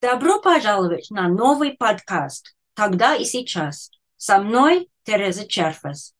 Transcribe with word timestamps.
Добро 0.00 0.40
пожаловать 0.40 1.10
на 1.10 1.26
новый 1.26 1.72
подкаст 1.72 2.54
«Тогда 2.74 3.16
и 3.16 3.24
сейчас». 3.24 3.90
Со 4.16 4.38
мной 4.38 4.88
Тереза 5.02 5.44
Черфас. 5.44 6.14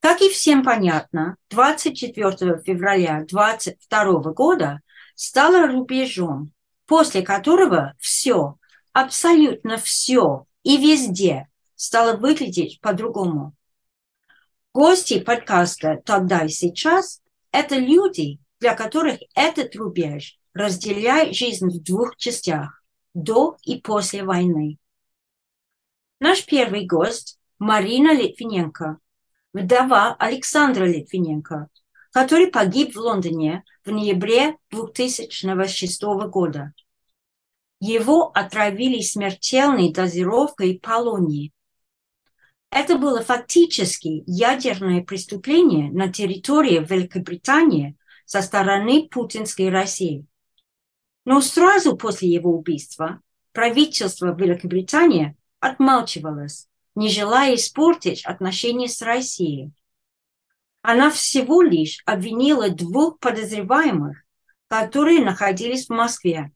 Как 0.00 0.20
и 0.20 0.28
всем 0.28 0.62
понятно, 0.62 1.38
24 1.48 2.60
февраля 2.62 3.24
2022 3.26 4.32
года 4.34 4.80
стало 5.14 5.66
рубежом, 5.66 6.52
после 6.84 7.22
которого 7.22 7.94
все, 7.98 8.58
абсолютно 8.92 9.78
все 9.78 10.46
и 10.62 10.76
везде 10.76 11.48
стало 11.74 12.18
выглядеть 12.18 12.82
по-другому. 12.82 13.54
Гости 14.74 15.20
подкаста 15.20 16.02
«Тогда 16.04 16.44
и 16.44 16.50
сейчас»– 16.50 17.22
это 17.50 17.76
люди, 17.76 18.40
для 18.60 18.74
которых 18.74 19.20
этот 19.34 19.74
рубеж 19.74 20.37
разделяет 20.58 21.36
жизнь 21.36 21.68
в 21.68 21.82
двух 21.84 22.16
частях– 22.16 22.82
до 23.14 23.56
и 23.62 23.80
после 23.80 24.24
войны. 24.24 24.78
Наш 26.18 26.44
первый 26.44 26.84
гость– 26.84 27.38
Марина 27.60 28.12
Литвиненко, 28.12 28.98
вдова 29.52 30.16
Александра 30.18 30.84
Литвиненко, 30.84 31.68
который 32.12 32.48
погиб 32.48 32.96
в 32.96 32.98
Лондоне 32.98 33.62
в 33.84 33.92
ноябре 33.92 34.56
2006 34.70 36.02
года. 36.28 36.72
Его 37.78 38.32
отравили 38.34 39.00
смертельной 39.00 39.92
дозировкой 39.92 40.80
полонии. 40.80 41.52
Это 42.70 42.98
было 42.98 43.22
фактически 43.22 44.24
ядерное 44.26 45.04
преступление 45.04 45.92
на 45.92 46.12
территории 46.12 46.84
Великобритании 46.84 47.96
со 48.26 48.42
стороны 48.42 49.08
путинской 49.08 49.68
России. 49.68 50.26
Но 51.28 51.42
сразу 51.42 51.94
после 51.94 52.30
его 52.30 52.56
убийства 52.56 53.20
правительство 53.52 54.34
Великобритании 54.34 55.36
отмалчивалось, 55.60 56.68
не 56.94 57.10
желая 57.10 57.54
испортить 57.54 58.24
отношения 58.24 58.88
с 58.88 59.02
Россией. 59.02 59.70
Она 60.80 61.10
всего 61.10 61.60
лишь 61.60 62.02
обвинила 62.06 62.70
двух 62.70 63.18
подозреваемых, 63.18 64.24
которые 64.68 65.22
находились 65.22 65.88
в 65.88 65.90
Москве. 65.90 66.50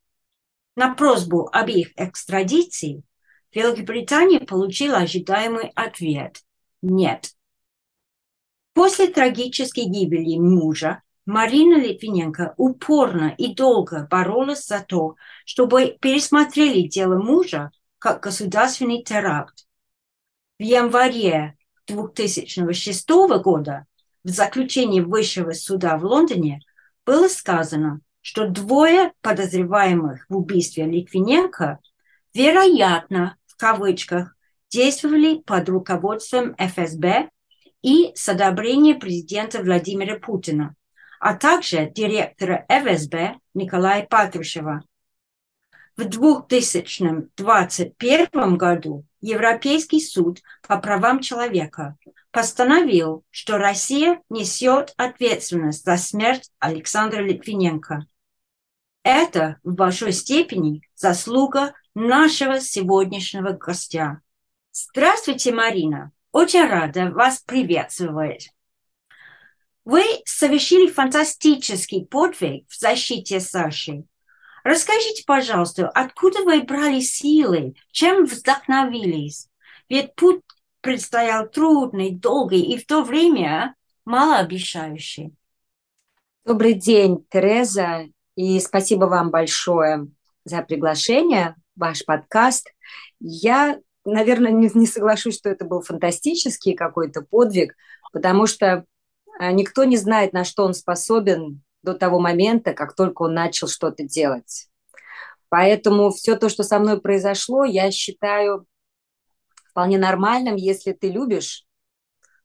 На 0.74 0.94
просьбу 0.94 1.50
об 1.52 1.68
их 1.68 1.92
экстрадиции 1.96 3.02
Великобритания 3.52 4.40
получила 4.40 5.00
ожидаемый 5.00 5.70
ответ– 5.74 6.40
нет. 6.80 7.34
После 8.72 9.08
трагической 9.08 9.84
гибели 9.84 10.38
мужа 10.38 11.02
Марина 11.24 11.76
Литвиненко 11.76 12.54
упорно 12.56 13.34
и 13.38 13.54
долго 13.54 14.08
боролась 14.10 14.66
за 14.66 14.80
то, 14.80 15.16
чтобы 15.44 15.96
пересмотрели 16.00 16.88
дело 16.88 17.16
мужа 17.16 17.70
как 17.98 18.22
государственный 18.22 19.02
теракт. 19.04 19.66
В 20.58 20.62
январе 20.62 21.56
2006 21.86 23.08
года 23.42 23.86
в 24.24 24.28
заключении 24.28 25.00
Высшего 25.00 25.52
суда 25.52 25.96
в 25.96 26.04
Лондоне 26.04 26.60
было 27.06 27.28
сказано, 27.28 28.00
что 28.20 28.48
двое 28.48 29.12
подозреваемых 29.20 30.26
в 30.28 30.36
убийстве 30.36 30.86
Литвиненко 30.86 31.78
вероятно, 32.34 33.36
в 33.46 33.56
кавычках, 33.56 34.36
действовали 34.70 35.38
под 35.38 35.68
руководством 35.68 36.54
ФСБ 36.56 37.28
и 37.82 38.12
с 38.14 38.28
одобрения 38.28 38.94
президента 38.94 39.62
Владимира 39.62 40.18
Путина, 40.18 40.74
а 41.22 41.34
также 41.34 41.88
директора 41.88 42.66
ФСБ 42.68 43.38
Николая 43.54 44.04
Патрушева. 44.04 44.82
В 45.96 46.04
2021 46.04 48.56
году 48.56 49.04
Европейский 49.20 50.00
суд 50.00 50.40
по 50.66 50.78
правам 50.78 51.20
человека 51.20 51.96
постановил, 52.32 53.24
что 53.30 53.58
Россия 53.58 54.20
несет 54.30 54.94
ответственность 54.96 55.84
за 55.84 55.96
смерть 55.96 56.50
Александра 56.58 57.22
Литвиненко. 57.22 58.04
Это 59.04 59.58
в 59.62 59.74
большой 59.74 60.10
степени 60.10 60.82
заслуга 60.96 61.72
нашего 61.94 62.58
сегодняшнего 62.58 63.52
гостя. 63.52 64.22
Здравствуйте, 64.72 65.52
Марина. 65.52 66.10
Очень 66.32 66.66
рада 66.66 67.12
вас 67.12 67.40
приветствовать. 67.46 68.52
Вы 69.84 70.04
совершили 70.24 70.88
фантастический 70.88 72.06
подвиг 72.06 72.66
в 72.68 72.78
защите 72.78 73.40
Саши. 73.40 74.04
Расскажите, 74.62 75.24
пожалуйста, 75.26 75.88
откуда 75.88 76.42
вы 76.44 76.62
брали 76.62 77.00
силы, 77.00 77.74
чем 77.90 78.26
вдохновились? 78.26 79.48
Ведь 79.88 80.14
путь 80.14 80.42
предстоял 80.80 81.48
трудный, 81.48 82.12
долгий 82.12 82.62
и 82.62 82.78
в 82.78 82.86
то 82.86 83.02
время 83.02 83.74
малообещающий. 84.04 85.34
Добрый 86.44 86.74
день, 86.74 87.24
Тереза, 87.28 88.06
и 88.36 88.60
спасибо 88.60 89.06
вам 89.06 89.30
большое 89.30 90.08
за 90.44 90.62
приглашение, 90.62 91.56
ваш 91.74 92.04
подкаст. 92.04 92.72
Я, 93.18 93.78
наверное, 94.04 94.52
не, 94.52 94.70
не 94.74 94.86
соглашусь, 94.86 95.38
что 95.38 95.48
это 95.50 95.64
был 95.64 95.82
фантастический 95.82 96.74
какой-то 96.74 97.22
подвиг, 97.22 97.74
потому 98.12 98.46
что 98.46 98.84
никто 99.40 99.84
не 99.84 99.96
знает, 99.96 100.32
на 100.32 100.44
что 100.44 100.64
он 100.64 100.74
способен 100.74 101.62
до 101.82 101.94
того 101.94 102.20
момента, 102.20 102.72
как 102.72 102.94
только 102.94 103.22
он 103.22 103.34
начал 103.34 103.68
что-то 103.68 104.04
делать. 104.04 104.68
Поэтому 105.48 106.10
все 106.10 106.36
то, 106.36 106.48
что 106.48 106.62
со 106.62 106.78
мной 106.78 107.00
произошло, 107.00 107.64
я 107.64 107.90
считаю 107.90 108.66
вполне 109.70 109.98
нормальным, 109.98 110.56
если 110.56 110.92
ты 110.92 111.10
любишь. 111.10 111.66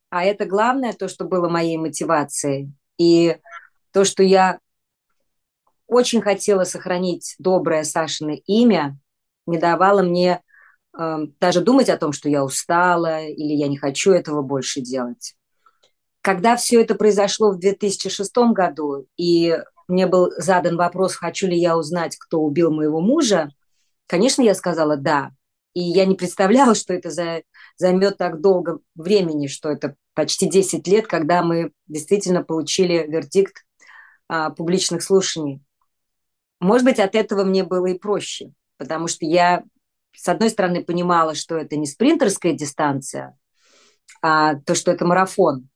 А 0.09 0.23
это 0.23 0.45
главное, 0.45 0.93
то, 0.93 1.07
что 1.07 1.25
было 1.25 1.49
моей 1.49 1.77
мотивацией. 1.77 2.73
И 2.97 3.37
то, 3.91 4.05
что 4.05 4.23
я 4.23 4.59
очень 5.87 6.21
хотела 6.21 6.63
сохранить 6.63 7.35
доброе 7.39 7.83
Сашино 7.83 8.35
имя, 8.45 8.97
не 9.45 9.57
давало 9.57 10.03
мне 10.03 10.41
э, 10.97 11.17
даже 11.39 11.61
думать 11.61 11.89
о 11.89 11.97
том, 11.97 12.11
что 12.11 12.29
я 12.29 12.43
устала 12.43 13.23
или 13.23 13.53
я 13.53 13.67
не 13.67 13.77
хочу 13.77 14.11
этого 14.11 14.41
больше 14.41 14.81
делать. 14.81 15.35
Когда 16.27 16.57
все 16.57 16.81
это 16.81 16.93
произошло 16.93 17.51
в 17.51 17.59
2006 17.59 18.35
году, 18.51 19.07
и 19.15 19.57
мне 19.87 20.07
был 20.07 20.29
задан 20.35 20.75
вопрос, 20.75 21.15
хочу 21.15 21.47
ли 21.47 21.57
я 21.57 21.77
узнать, 21.77 22.17
кто 22.17 22.41
убил 22.41 22.69
моего 22.69 22.99
мужа, 22.99 23.53
конечно, 24.07 24.41
я 24.41 24.53
сказала 24.53 24.97
«да». 24.97 25.31
И 25.73 25.79
я 25.79 26.05
не 26.05 26.15
представляла, 26.15 26.75
что 26.75 26.93
это 26.93 27.11
за, 27.11 27.43
займет 27.77 28.17
так 28.17 28.41
долго 28.41 28.79
времени, 28.93 29.47
что 29.47 29.69
это 29.69 29.95
почти 30.15 30.49
10 30.49 30.85
лет, 30.89 31.07
когда 31.07 31.43
мы 31.43 31.71
действительно 31.87 32.43
получили 32.43 33.07
вердикт 33.07 33.63
а, 34.27 34.49
публичных 34.49 35.03
слушаний. 35.03 35.61
Может 36.59 36.83
быть, 36.83 36.99
от 36.99 37.15
этого 37.15 37.45
мне 37.45 37.63
было 37.63 37.85
и 37.85 37.97
проще, 37.97 38.51
потому 38.75 39.07
что 39.07 39.25
я, 39.25 39.63
с 40.13 40.27
одной 40.27 40.49
стороны, 40.49 40.83
понимала, 40.83 41.35
что 41.35 41.55
это 41.55 41.77
не 41.77 41.85
спринтерская 41.85 42.51
дистанция, 42.51 43.37
а 44.21 44.55
то, 44.55 44.75
что 44.75 44.91
это 44.91 45.05
марафон. 45.05 45.69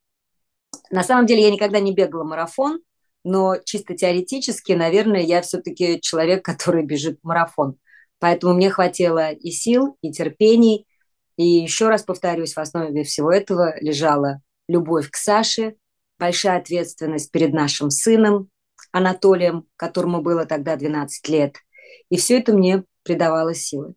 На 0.90 1.02
самом 1.02 1.26
деле 1.26 1.42
я 1.42 1.50
никогда 1.50 1.80
не 1.80 1.94
бегала 1.94 2.24
марафон, 2.24 2.80
но 3.24 3.56
чисто 3.64 3.94
теоретически, 3.94 4.72
наверное, 4.72 5.22
я 5.22 5.42
все-таки 5.42 6.00
человек, 6.00 6.44
который 6.44 6.84
бежит 6.84 7.18
марафон. 7.22 7.76
Поэтому 8.18 8.54
мне 8.54 8.70
хватило 8.70 9.32
и 9.32 9.50
сил, 9.50 9.96
и 10.00 10.12
терпений. 10.12 10.86
И 11.36 11.44
еще 11.44 11.88
раз 11.88 12.02
повторюсь, 12.02 12.54
в 12.54 12.58
основе 12.58 13.04
всего 13.04 13.32
этого 13.32 13.74
лежала 13.80 14.40
любовь 14.68 15.10
к 15.10 15.16
Саше, 15.16 15.76
большая 16.18 16.58
ответственность 16.58 17.32
перед 17.32 17.52
нашим 17.52 17.90
сыном 17.90 18.48
Анатолием, 18.92 19.66
которому 19.76 20.22
было 20.22 20.44
тогда 20.44 20.76
12 20.76 21.28
лет. 21.28 21.56
И 22.10 22.16
все 22.16 22.38
это 22.38 22.52
мне 22.52 22.84
придавало 23.02 23.54
силы. 23.54 23.94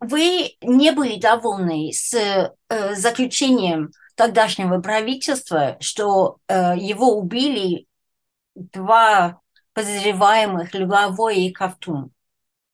Вы 0.00 0.52
не 0.62 0.92
были 0.92 1.18
довольны 1.18 1.90
с 1.92 2.14
э, 2.14 2.94
заключением 2.94 3.90
тогдашнего 4.16 4.80
правительства, 4.80 5.76
что 5.80 6.38
э, 6.48 6.76
его 6.76 7.16
убили 7.16 7.86
два 8.54 9.40
подозреваемых 9.74 10.74
Луговой 10.74 11.36
и 11.42 11.52
Ковтун. 11.52 12.10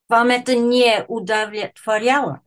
Вам 0.09 0.29
это 0.29 0.55
не 0.55 1.03
удовлетворяло? 1.07 2.41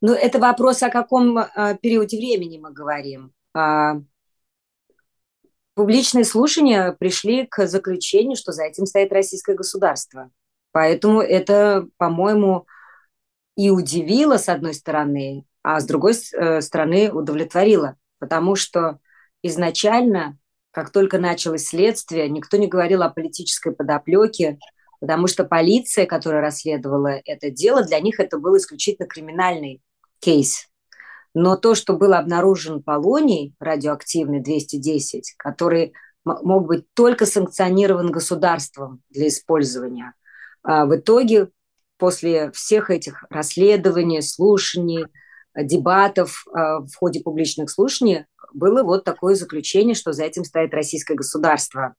Ну, 0.00 0.12
это 0.12 0.38
вопрос, 0.38 0.82
о 0.82 0.90
каком 0.90 1.38
э, 1.38 1.76
периоде 1.80 2.18
времени 2.18 2.58
мы 2.58 2.72
говорим. 2.72 3.32
А, 3.54 3.96
публичные 5.74 6.24
слушания 6.24 6.92
пришли 6.92 7.46
к 7.46 7.66
заключению, 7.66 8.36
что 8.36 8.52
за 8.52 8.64
этим 8.64 8.86
стоит 8.86 9.12
российское 9.12 9.54
государство. 9.54 10.30
Поэтому 10.72 11.20
это, 11.20 11.86
по-моему, 11.96 12.66
и 13.56 13.70
удивило, 13.70 14.36
с 14.36 14.48
одной 14.48 14.74
стороны, 14.74 15.44
а 15.70 15.80
с 15.80 15.84
другой 15.84 16.14
э, 16.14 16.62
стороны 16.62 17.12
удовлетворило, 17.12 17.96
потому 18.18 18.56
что 18.56 19.00
изначально, 19.42 20.38
как 20.70 20.88
только 20.88 21.18
началось 21.18 21.66
следствие, 21.66 22.30
никто 22.30 22.56
не 22.56 22.68
говорил 22.68 23.02
о 23.02 23.10
политической 23.10 23.74
подоплеке, 23.74 24.58
потому 24.98 25.26
что 25.26 25.44
полиция, 25.44 26.06
которая 26.06 26.40
расследовала 26.40 27.20
это 27.22 27.50
дело, 27.50 27.84
для 27.84 28.00
них 28.00 28.18
это 28.18 28.38
был 28.38 28.56
исключительно 28.56 29.06
криминальный 29.06 29.82
кейс. 30.20 30.70
Но 31.34 31.54
то, 31.54 31.74
что 31.74 31.98
был 31.98 32.14
обнаружен 32.14 32.82
полоний 32.82 33.54
радиоактивный 33.60 34.40
210, 34.40 35.34
который 35.36 35.92
мог 36.24 36.66
быть 36.66 36.86
только 36.94 37.26
санкционирован 37.26 38.10
государством 38.10 39.02
для 39.10 39.28
использования, 39.28 40.14
а 40.62 40.86
в 40.86 40.96
итоге 40.96 41.50
после 41.98 42.52
всех 42.52 42.88
этих 42.88 43.26
расследований, 43.28 44.22
слушаний, 44.22 45.04
дебатов 45.56 46.44
а, 46.52 46.80
в 46.80 46.94
ходе 46.96 47.20
публичных 47.20 47.70
слушаний 47.70 48.26
было 48.52 48.82
вот 48.82 49.04
такое 49.04 49.34
заключение, 49.34 49.94
что 49.94 50.12
за 50.12 50.24
этим 50.24 50.44
стоит 50.44 50.72
российское 50.74 51.14
государство. 51.14 51.94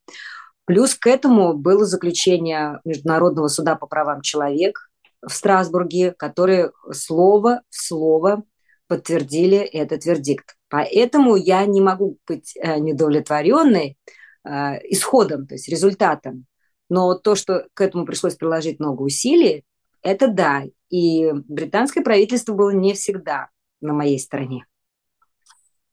Плюс 0.66 0.96
к 0.96 1.08
этому 1.08 1.54
было 1.54 1.86
заключение 1.86 2.80
Международного 2.86 3.48
суда 3.48 3.76
по 3.76 3.88
правам 3.88 4.22
человека 4.22 4.82
в 5.22 5.34
Страсбурге, 5.34 6.12
которые 6.12 6.72
слово 6.92 7.62
в 7.70 7.76
слово 7.76 8.44
подтвердили 8.88 9.58
этот 9.58 10.06
вердикт. 10.06 10.56
Поэтому 10.70 11.36
я 11.36 11.66
не 11.66 11.82
могу 11.82 12.18
быть 12.28 12.56
э, 12.56 12.80
недовлетворенной 12.80 13.98
э, 14.44 14.50
исходом, 14.90 15.48
то 15.48 15.56
есть 15.56 15.70
результатом. 15.70 16.46
Но 16.90 17.14
то, 17.14 17.36
что 17.36 17.68
к 17.74 17.82
этому 17.82 18.06
пришлось 18.06 18.36
приложить 18.36 18.80
много 18.80 19.04
усилий, 19.04 19.64
это 20.02 20.28
да. 20.28 20.64
И 20.90 21.32
британское 21.32 22.04
правительство 22.04 22.54
было 22.54 22.72
не 22.72 22.94
всегда 22.94 23.50
на 23.82 23.94
моей 23.94 24.20
стороне. 24.20 24.66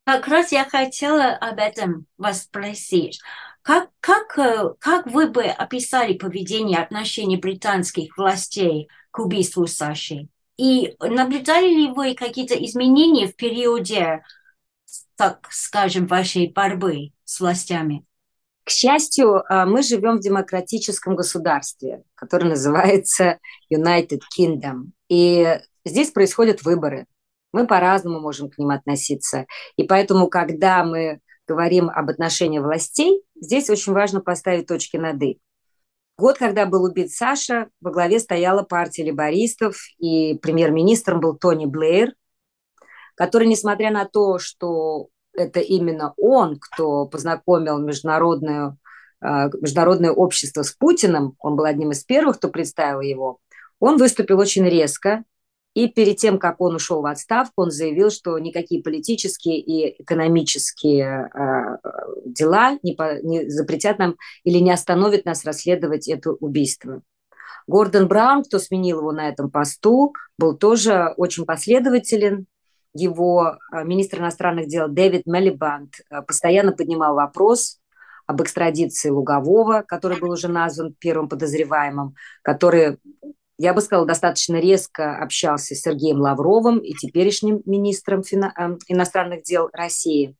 Как 0.03 0.27
раз 0.27 0.51
я 0.51 0.63
хотела 0.63 1.35
об 1.35 1.59
этом 1.59 2.05
вас 2.17 2.43
спросить. 2.43 3.19
Как, 3.61 3.89
как, 3.99 4.39
э, 4.39 4.73
как 4.79 5.05
вы 5.07 5.27
бы 5.27 5.43
описали 5.43 6.13
поведение 6.13 6.79
отношений 6.79 7.35
британских 7.35 8.17
властей 8.17 8.87
к 9.11 9.19
убийству 9.19 9.67
Саши? 9.67 10.29
И 10.55 10.95
наблюдали 10.99 11.67
ли 11.67 11.87
вы 11.89 12.15
какие-то 12.15 12.55
изменения 12.65 13.27
в 13.27 13.35
периоде, 13.35 14.23
так 15.17 15.47
скажем, 15.51 16.07
вашей 16.07 16.47
борьбы 16.47 17.11
с 17.25 17.41
властями? 17.41 18.06
К 18.67 18.69
счастью, 18.69 19.43
э, 19.49 19.63
мы 19.63 19.81
живем 19.81 20.17
в 20.17 20.19
демократическом 20.19 21.15
государстве, 21.15 22.03
которое 22.15 22.49
называется 22.49 23.39
United 23.73 24.19
Kingdom. 24.37 24.87
И 25.07 25.61
здесь 25.85 26.11
происходят 26.11 26.63
выборы. 26.63 27.05
Мы 27.53 27.65
по-разному 27.65 28.19
можем 28.19 28.49
к 28.49 28.57
ним 28.57 28.71
относиться. 28.71 29.45
И 29.77 29.83
поэтому, 29.83 30.27
когда 30.27 30.83
мы 30.83 31.21
говорим 31.47 31.89
об 31.89 32.09
отношении 32.09 32.59
властей, 32.59 33.23
здесь 33.39 33.69
очень 33.69 33.93
важно 33.93 34.19
поставить 34.19 34.67
точки 34.67 34.97
над 34.97 35.23
«и». 35.23 35.39
Год, 36.17 36.37
когда 36.37 36.65
был 36.65 36.83
убит 36.83 37.13
Саша, 37.13 37.69
во 37.79 37.91
главе 37.91 38.19
стояла 38.19 38.63
партия 38.63 39.05
либористов, 39.05 39.77
и 39.97 40.37
премьер-министром 40.39 41.21
был 41.21 41.37
Тони 41.37 41.67
Блэйр, 41.67 42.11
который, 43.15 43.47
несмотря 43.47 43.91
на 43.91 44.03
то, 44.03 44.39
что 44.39 45.07
это 45.37 45.59
именно 45.59 46.13
он, 46.17 46.59
кто 46.59 47.05
познакомил 47.05 47.79
международную, 47.79 48.77
э, 49.21 49.49
международное 49.61 50.11
общество 50.11 50.63
с 50.63 50.71
Путиным, 50.71 51.35
он 51.39 51.55
был 51.55 51.65
одним 51.65 51.91
из 51.91 52.03
первых, 52.03 52.37
кто 52.37 52.49
представил 52.49 53.01
его, 53.01 53.39
он 53.79 53.97
выступил 53.97 54.39
очень 54.39 54.65
резко, 54.65 55.23
и 55.77 55.87
перед 55.87 56.17
тем, 56.17 56.39
как 56.39 56.59
он 56.59 56.73
ушел 56.73 57.03
в 57.03 57.05
отставку, 57.05 57.61
он 57.61 57.69
заявил, 57.69 58.09
что 58.09 58.39
никакие 58.39 58.81
политические 58.81 59.59
и 59.59 60.01
экономические 60.01 61.29
э, 61.31 61.77
дела 62.25 62.79
не, 62.81 62.95
по, 62.95 63.21
не 63.21 63.47
запретят 63.47 63.99
нам 63.99 64.15
или 64.43 64.57
не 64.57 64.71
остановят 64.71 65.25
нас 65.25 65.45
расследовать 65.45 66.07
это 66.07 66.31
убийство. 66.31 67.03
Гордон 67.67 68.07
Браун, 68.07 68.43
кто 68.43 68.57
сменил 68.57 69.01
его 69.01 69.11
на 69.11 69.29
этом 69.29 69.51
посту, 69.51 70.15
был 70.39 70.57
тоже 70.57 71.13
очень 71.17 71.45
последователен. 71.45 72.47
Его 72.97 73.57
э, 73.71 73.83
министр 73.83 74.19
иностранных 74.19 74.67
дел 74.67 74.87
Дэвид 74.87 75.25
Мелибанд 75.25 75.95
э, 76.09 76.21
постоянно 76.21 76.71
поднимал 76.71 77.15
вопрос 77.15 77.79
об 78.25 78.41
экстрадиции 78.41 79.09
Лугового, 79.09 79.83
который 79.87 80.19
был 80.19 80.31
уже 80.31 80.47
назван 80.47 80.95
первым 80.99 81.29
подозреваемым, 81.29 82.15
который 82.41 82.97
я 83.59 83.73
бы 83.73 83.81
сказала, 83.81 84.05
достаточно 84.05 84.57
резко 84.57 85.17
общался 85.17 85.73
с 85.75 85.81
Сергеем 85.81 86.19
Лавровым 86.19 86.77
и 86.77 86.93
теперешним 86.93 87.61
министром 87.65 88.21
эм, 88.31 88.77
иностранных 88.87 89.43
дел 89.43 89.69
России. 89.73 90.35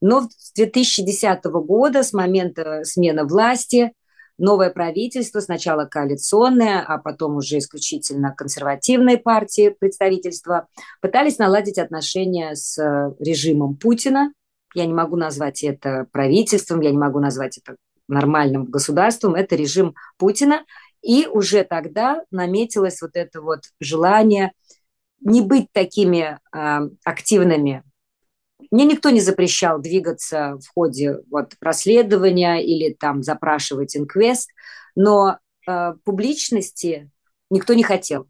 Но 0.00 0.28
с 0.30 0.52
2010 0.54 1.44
года, 1.44 2.02
с 2.02 2.12
момента 2.12 2.84
смены 2.84 3.24
власти, 3.24 3.92
новое 4.42 4.70
правительство, 4.70 5.40
сначала 5.40 5.86
коалиционное, 5.86 6.84
а 6.86 6.98
потом 6.98 7.36
уже 7.36 7.58
исключительно 7.58 8.34
консервативные 8.34 9.16
партии 9.16 9.70
представительства, 9.70 10.66
пытались 11.00 11.38
наладить 11.38 11.78
отношения 11.78 12.54
с 12.54 12.76
э, 12.76 13.14
режимом 13.20 13.76
Путина. 13.76 14.32
Я 14.74 14.86
не 14.86 14.92
могу 14.92 15.16
назвать 15.16 15.62
это 15.62 16.06
правительством, 16.12 16.80
я 16.80 16.90
не 16.90 16.98
могу 16.98 17.20
назвать 17.20 17.58
это 17.58 17.76
нормальным 18.08 18.64
государством. 18.64 19.36
Это 19.36 19.54
режим 19.54 19.94
Путина. 20.18 20.64
И 21.02 21.26
уже 21.26 21.62
тогда 21.62 22.24
наметилось 22.30 23.00
вот 23.00 23.12
это 23.14 23.40
вот 23.40 23.60
желание 23.80 24.52
не 25.20 25.40
быть 25.40 25.68
такими 25.72 26.38
э, 26.52 26.80
активными. 27.04 27.84
Мне 28.72 28.84
никто 28.84 29.10
не 29.10 29.20
запрещал 29.20 29.80
двигаться 29.80 30.58
в 30.58 30.66
ходе 30.74 31.20
вот, 31.30 31.54
расследования 31.60 32.64
или 32.64 32.92
там 32.92 33.22
запрашивать 33.22 33.96
инквест, 33.96 34.50
но 34.96 35.38
э, 35.68 35.94
публичности 36.04 37.08
никто 37.50 37.74
не 37.74 37.84
хотел. 37.84 38.28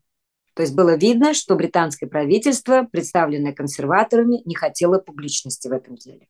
То 0.53 0.61
есть 0.61 0.75
было 0.75 0.94
видно, 0.94 1.33
что 1.33 1.55
британское 1.55 2.06
правительство, 2.06 2.87
представленное 2.93 3.55
консерваторами, 3.55 4.43
не 4.44 4.55
хотело 4.55 4.99
публичности 4.99 5.69
в 5.69 5.73
этом 5.73 5.97
деле. 5.97 6.29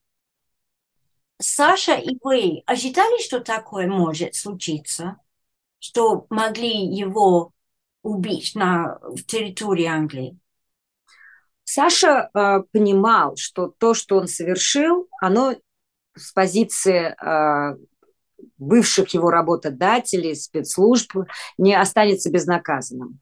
Саша 1.41 1.95
и 1.95 2.17
вы 2.23 2.63
ожидали, 2.67 3.21
что 3.21 3.41
такое 3.41 3.89
может 3.89 4.37
случиться? 4.37 5.17
что 5.83 6.27
могли 6.31 6.87
его 6.87 7.53
убить 8.03 8.55
на 8.55 9.01
территории 9.27 9.87
Англии? 9.87 10.39
Саша 11.65 12.31
э, 12.35 12.63
понимал, 12.73 13.37
что 13.37 13.73
то, 13.79 13.95
что 13.95 14.17
он 14.17 14.29
совершил, 14.29 15.09
оно 15.21 15.55
с 16.17 16.33
позиции 16.33 17.15
э, 17.15 17.77
бывших 18.59 19.15
его 19.15 19.31
работодателей, 19.31 20.35
спецслужб, 20.35 21.17
не 21.59 21.75
останется 21.75 22.31
безнаказанным. 22.31 23.21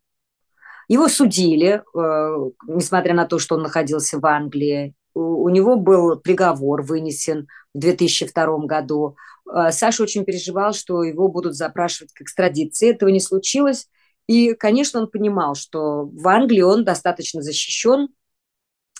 Его 0.88 1.08
судили, 1.08 1.82
э, 1.94 2.50
несмотря 2.66 3.14
на 3.14 3.26
то, 3.26 3.38
что 3.38 3.54
он 3.54 3.62
находился 3.62 4.18
в 4.18 4.26
Англии. 4.26 4.94
У, 5.14 5.44
у 5.44 5.48
него 5.48 5.76
был 5.76 6.18
приговор 6.18 6.82
вынесен 6.82 7.46
в 7.74 7.78
2002 7.78 8.66
году. 8.66 9.16
Э, 9.48 9.70
Саша 9.70 10.02
очень 10.02 10.24
переживал, 10.24 10.72
что 10.72 11.02
его 11.02 11.28
будут 11.28 11.54
запрашивать 11.54 12.12
к 12.12 12.22
экстрадиции. 12.22 12.90
Этого 12.90 13.10
не 13.10 13.20
случилось. 13.20 13.88
И, 14.26 14.54
конечно, 14.54 15.00
он 15.00 15.10
понимал, 15.10 15.54
что 15.54 16.06
в 16.06 16.26
Англии 16.28 16.62
он 16.62 16.84
достаточно 16.84 17.42
защищен, 17.42 18.08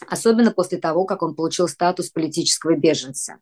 особенно 0.08 0.50
после 0.50 0.78
того, 0.78 1.04
как 1.04 1.22
он 1.22 1.34
получил 1.34 1.68
статус 1.68 2.10
политического 2.10 2.76
беженца. 2.76 3.38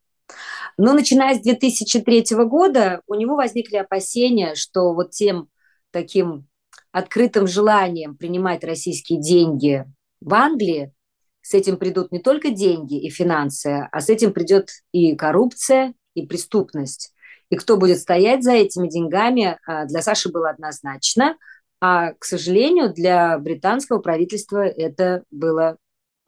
Но 0.76 0.92
начиная 0.92 1.34
с 1.34 1.40
2003 1.40 2.24
года 2.44 3.02
у 3.06 3.14
него 3.14 3.36
возникли 3.36 3.76
опасения, 3.76 4.54
что 4.54 4.92
вот 4.94 5.10
тем 5.10 5.48
таким 5.90 6.46
открытым 6.92 7.46
желанием 7.46 8.16
принимать 8.16 8.64
российские 8.64 9.20
деньги 9.20 9.84
в 10.20 10.34
Англии, 10.34 10.92
с 11.40 11.54
этим 11.54 11.78
придут 11.78 12.12
не 12.12 12.18
только 12.18 12.50
деньги 12.50 13.00
и 13.00 13.08
финансы, 13.08 13.88
а 13.90 14.00
с 14.00 14.10
этим 14.10 14.32
придет 14.32 14.68
и 14.92 15.16
коррупция, 15.16 15.94
и 16.14 16.26
преступность. 16.26 17.14
И 17.50 17.56
кто 17.56 17.76
будет 17.76 17.98
стоять 17.98 18.42
за 18.42 18.52
этими 18.52 18.88
деньгами, 18.88 19.58
а, 19.66 19.86
для 19.86 20.02
Саши 20.02 20.30
было 20.30 20.50
однозначно. 20.50 21.36
А, 21.80 22.12
к 22.12 22.24
сожалению, 22.24 22.92
для 22.92 23.38
британского 23.38 23.98
правительства 23.98 24.66
это 24.66 25.22
было 25.30 25.78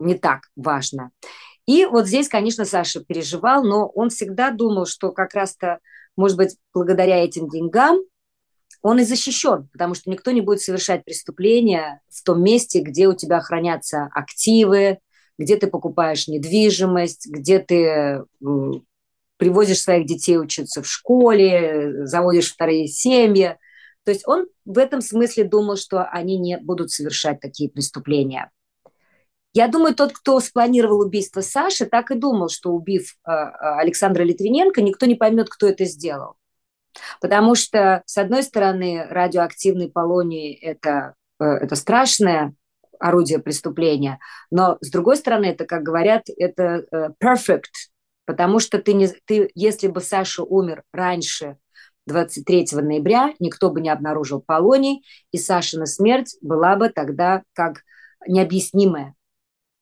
не 0.00 0.14
так 0.14 0.44
важно. 0.56 1.10
И 1.66 1.84
вот 1.86 2.06
здесь, 2.06 2.28
конечно, 2.28 2.64
Саша 2.64 3.04
переживал, 3.04 3.62
но 3.62 3.86
он 3.86 4.10
всегда 4.10 4.50
думал, 4.50 4.86
что 4.86 5.12
как 5.12 5.34
раз-то, 5.34 5.78
может 6.16 6.36
быть, 6.36 6.56
благодаря 6.74 7.22
этим 7.22 7.48
деньгам 7.48 8.00
он 8.82 8.98
и 8.98 9.04
защищен, 9.04 9.68
потому 9.72 9.94
что 9.94 10.10
никто 10.10 10.30
не 10.30 10.40
будет 10.40 10.62
совершать 10.62 11.04
преступления 11.04 12.00
в 12.08 12.22
том 12.22 12.42
месте, 12.42 12.80
где 12.80 13.08
у 13.08 13.14
тебя 13.14 13.40
хранятся 13.40 14.08
активы, 14.12 14.98
где 15.38 15.56
ты 15.56 15.66
покупаешь 15.66 16.28
недвижимость, 16.28 17.28
где 17.30 17.58
ты 17.58 18.24
привозишь 19.36 19.80
своих 19.80 20.06
детей 20.06 20.38
учиться 20.38 20.82
в 20.82 20.86
школе, 20.86 22.06
заводишь 22.06 22.52
вторые 22.52 22.88
семьи. 22.88 23.56
То 24.04 24.10
есть 24.10 24.26
он 24.26 24.46
в 24.64 24.78
этом 24.78 25.00
смысле 25.00 25.44
думал, 25.44 25.76
что 25.76 26.04
они 26.04 26.38
не 26.38 26.58
будут 26.58 26.90
совершать 26.90 27.40
такие 27.40 27.70
преступления. 27.70 28.50
Я 29.52 29.66
думаю, 29.66 29.94
тот, 29.94 30.12
кто 30.12 30.38
спланировал 30.38 31.00
убийство 31.00 31.40
Саши, 31.40 31.86
так 31.86 32.10
и 32.10 32.14
думал, 32.14 32.48
что 32.48 32.70
убив 32.70 33.16
э, 33.26 33.30
Александра 33.30 34.22
Литвиненко, 34.22 34.80
никто 34.80 35.06
не 35.06 35.16
поймет, 35.16 35.48
кто 35.48 35.66
это 35.66 35.84
сделал. 35.86 36.36
Потому 37.20 37.54
что, 37.54 38.02
с 38.06 38.16
одной 38.16 38.42
стороны, 38.42 39.06
радиоактивный 39.08 39.90
полоний– 39.90 40.52
это, 40.62 41.14
э, 41.40 41.44
это 41.44 41.74
страшное 41.74 42.54
орудие 43.00 43.38
преступления, 43.38 44.20
но, 44.50 44.76
с 44.80 44.90
другой 44.90 45.16
стороны, 45.16 45.46
это, 45.46 45.64
как 45.64 45.82
говорят, 45.82 46.26
это 46.36 46.84
э, 46.92 47.08
perfect, 47.22 47.90
потому 48.26 48.60
что 48.60 48.78
ты, 48.78 48.92
не, 48.92 49.08
ты 49.08 49.50
если 49.54 49.88
бы 49.88 50.00
Саша 50.00 50.44
умер 50.44 50.84
раньше 50.92 51.56
23 52.06 52.68
ноября, 52.72 53.34
никто 53.38 53.70
бы 53.70 53.80
не 53.80 53.88
обнаружил 53.88 54.40
полоний, 54.40 55.04
и 55.32 55.38
Сашина 55.38 55.86
смерть 55.86 56.36
была 56.42 56.76
бы 56.76 56.90
тогда 56.90 57.42
как 57.54 57.82
необъяснимая. 58.26 59.14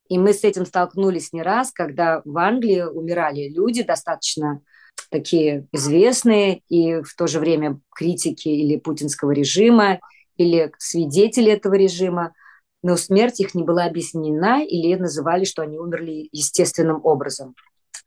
И 0.08 0.18
мы 0.18 0.32
с 0.32 0.44
этим 0.44 0.64
столкнулись 0.66 1.32
не 1.32 1.42
раз, 1.42 1.70
когда 1.72 2.22
в 2.24 2.36
Англии 2.38 2.82
умирали 2.82 3.48
люди 3.48 3.82
достаточно 3.82 4.62
такие 5.10 5.66
известные 5.72 6.62
и 6.68 7.02
в 7.02 7.14
то 7.16 7.26
же 7.26 7.40
время 7.40 7.80
критики 7.94 8.48
или 8.48 8.78
путинского 8.78 9.30
режима, 9.32 10.00
или 10.36 10.72
свидетели 10.78 11.52
этого 11.52 11.74
режима, 11.74 12.32
но 12.82 12.96
смерть 12.96 13.40
их 13.40 13.54
не 13.54 13.64
была 13.64 13.84
объяснена 13.84 14.64
или 14.64 14.94
называли, 14.94 15.44
что 15.44 15.62
они 15.62 15.78
умерли 15.78 16.28
естественным 16.32 17.00
образом. 17.04 17.54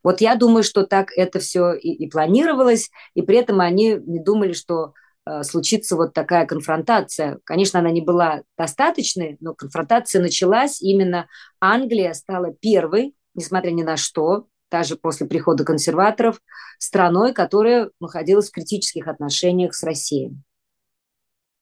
Вот 0.02 0.20
я 0.20 0.34
думаю, 0.34 0.64
что 0.64 0.84
так 0.84 1.12
это 1.14 1.38
все 1.38 1.74
и, 1.74 1.92
и 1.92 2.08
планировалось, 2.08 2.90
и 3.14 3.22
при 3.22 3.36
этом 3.36 3.60
они 3.60 3.98
не 4.04 4.18
думали, 4.18 4.52
что 4.52 4.94
случится 5.42 5.96
вот 5.96 6.12
такая 6.12 6.46
конфронтация. 6.46 7.38
Конечно, 7.44 7.78
она 7.78 7.90
не 7.90 8.00
была 8.00 8.42
достаточной, 8.58 9.36
но 9.40 9.54
конфронтация 9.54 10.20
началась. 10.20 10.80
Именно 10.80 11.28
Англия 11.60 12.12
стала 12.12 12.52
первой, 12.52 13.14
несмотря 13.34 13.70
ни 13.70 13.82
на 13.82 13.96
что, 13.96 14.46
даже 14.70 14.96
после 14.96 15.26
прихода 15.26 15.64
консерваторов, 15.64 16.40
страной, 16.78 17.32
которая 17.34 17.90
находилась 18.00 18.48
в 18.48 18.52
критических 18.52 19.06
отношениях 19.06 19.74
с 19.74 19.82
Россией. 19.82 20.34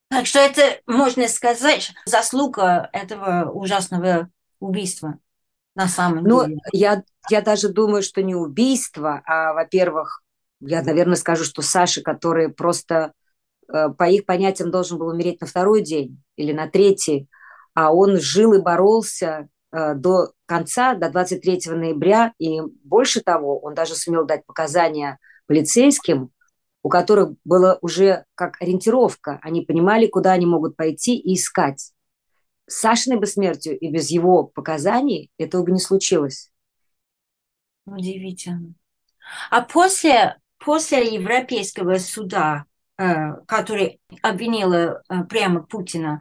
Так 0.08 0.26
что 0.26 0.38
это, 0.38 0.80
можно 0.86 1.28
сказать, 1.28 1.92
заслуга 2.04 2.88
этого 2.92 3.50
ужасного 3.50 4.28
убийства 4.58 5.18
на 5.74 5.88
самом 5.88 6.24
ну, 6.24 6.44
деле. 6.44 6.60
Я, 6.72 7.04
я 7.30 7.42
даже 7.42 7.68
думаю, 7.68 8.02
что 8.02 8.22
не 8.22 8.34
убийство, 8.34 9.22
а, 9.24 9.52
во-первых, 9.54 10.22
я, 10.60 10.82
наверное, 10.82 11.16
скажу, 11.16 11.44
что 11.44 11.62
Саша, 11.62 12.02
который 12.02 12.48
просто 12.48 12.94
э, 12.94 13.10
по 13.70 14.08
их 14.08 14.26
понятиям 14.26 14.70
должен 14.70 14.98
был 14.98 15.08
умереть 15.08 15.40
на 15.40 15.46
второй 15.46 15.82
день 15.82 16.22
или 16.36 16.52
на 16.52 16.68
третий, 16.68 17.28
а 17.74 17.92
он 17.92 18.18
жил 18.18 18.52
и 18.54 18.60
боролся 18.60 19.48
Э, 19.72 19.94
до 19.94 20.32
конца, 20.46 20.94
до 20.94 21.10
23 21.10 21.60
ноября, 21.68 22.34
и 22.38 22.60
больше 22.82 23.20
того, 23.20 23.60
он 23.60 23.74
даже 23.74 23.94
сумел 23.94 24.26
дать 24.26 24.44
показания 24.44 25.18
полицейским, 25.46 26.30
у 26.82 26.88
которых 26.88 27.34
было 27.44 27.78
уже 27.80 28.24
как 28.34 28.60
ориентировка, 28.60 29.38
они 29.42 29.62
понимали, 29.62 30.06
куда 30.06 30.32
они 30.32 30.46
могут 30.46 30.76
пойти 30.76 31.16
и 31.16 31.34
искать. 31.34 31.92
С 32.66 32.80
Сашиной 32.80 33.18
бы 33.18 33.26
смертью 33.26 33.78
и 33.78 33.90
без 33.90 34.10
его 34.10 34.44
показаний 34.44 35.30
этого 35.38 35.62
бы 35.62 35.70
не 35.70 35.80
случилось. 35.80 36.50
Удивительно. 37.86 38.74
А 39.50 39.62
после, 39.62 40.36
после 40.58 41.14
Европейского 41.14 41.98
суда, 41.98 42.64
э, 42.64 42.69
который 43.46 44.00
обвинила 44.22 45.02
э, 45.08 45.24
прямо 45.24 45.62
Путина, 45.62 46.20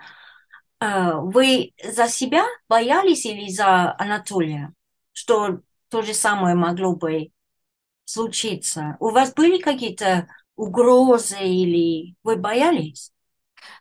Э, 0.79 1.15
вы 1.15 1.73
за 1.83 2.07
себя 2.07 2.45
боялись 2.67 3.25
или 3.25 3.49
за 3.49 3.95
Анатолия, 3.97 4.73
что 5.13 5.59
то 5.89 6.01
же 6.01 6.13
самое 6.13 6.55
могло 6.55 6.95
бы 6.95 7.31
случиться? 8.05 8.95
У 8.99 9.09
вас 9.09 9.33
были 9.33 9.59
какие-то 9.59 10.27
угрозы 10.55 11.39
или 11.39 12.15
вы 12.23 12.37
боялись? 12.37 13.11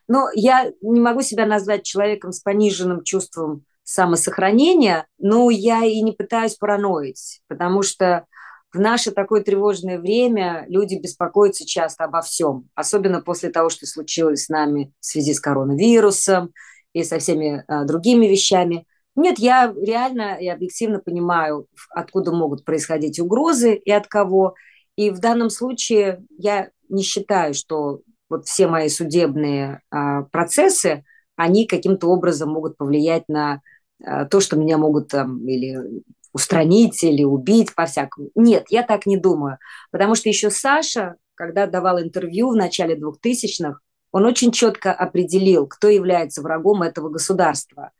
Ну, 0.07 0.25
я 0.33 0.71
не 0.81 0.99
могу 0.99 1.21
себя 1.21 1.45
назвать 1.45 1.85
человеком 1.85 2.31
с 2.31 2.41
пониженным 2.41 3.03
чувством 3.03 3.63
самосохранения, 3.83 5.07
но 5.17 5.49
я 5.49 5.85
и 5.85 6.01
не 6.01 6.11
пытаюсь 6.11 6.55
параноить, 6.55 7.41
потому 7.47 7.81
что 7.81 8.25
в 8.71 8.79
наше 8.79 9.11
такое 9.11 9.41
тревожное 9.41 9.99
время 9.99 10.65
люди 10.67 10.95
беспокоятся 10.95 11.65
часто 11.65 12.03
обо 12.03 12.21
всем, 12.21 12.69
особенно 12.75 13.21
после 13.21 13.49
того, 13.49 13.69
что 13.69 13.87
случилось 13.87 14.45
с 14.45 14.49
нами 14.49 14.93
в 14.99 15.05
связи 15.05 15.33
с 15.33 15.39
коронавирусом 15.39 16.53
и 16.93 17.03
со 17.03 17.19
всеми 17.19 17.63
а, 17.67 17.85
другими 17.85 18.27
вещами. 18.27 18.85
Нет, 19.15 19.39
я 19.39 19.73
реально 19.75 20.37
и 20.39 20.47
объективно 20.47 20.99
понимаю, 20.99 21.67
откуда 21.89 22.31
могут 22.31 22.63
происходить 22.63 23.19
угрозы 23.19 23.73
и 23.73 23.91
от 23.91 24.07
кого. 24.07 24.55
И 24.95 25.09
в 25.09 25.19
данном 25.19 25.49
случае 25.49 26.23
я 26.37 26.69
не 26.89 27.03
считаю, 27.03 27.53
что 27.53 28.01
вот 28.29 28.45
все 28.45 28.67
мои 28.67 28.89
судебные 28.89 29.81
а, 29.89 30.23
процессы, 30.23 31.03
они 31.35 31.65
каким-то 31.65 32.07
образом 32.07 32.51
могут 32.51 32.77
повлиять 32.77 33.23
на 33.27 33.61
а, 34.03 34.25
то, 34.25 34.39
что 34.39 34.57
меня 34.57 34.77
могут 34.77 35.07
там 35.07 35.47
или 35.47 36.03
устранить, 36.33 37.03
или 37.03 37.23
убить 37.23 37.75
по-всякому. 37.75 38.29
Нет, 38.35 38.65
я 38.69 38.83
так 38.83 39.05
не 39.05 39.17
думаю. 39.17 39.57
Потому 39.91 40.15
что 40.15 40.29
еще 40.29 40.49
Саша, 40.49 41.15
когда 41.35 41.67
давал 41.67 41.99
интервью 41.99 42.51
в 42.51 42.55
начале 42.55 42.95
2000-х, 42.95 43.79
он 44.11 44.25
очень 44.25 44.51
четко 44.51 44.91
определил, 44.91 45.67
кто 45.67 45.87
является 45.87 46.41
врагом 46.41 46.81
этого 46.81 47.09
государства. 47.09 47.91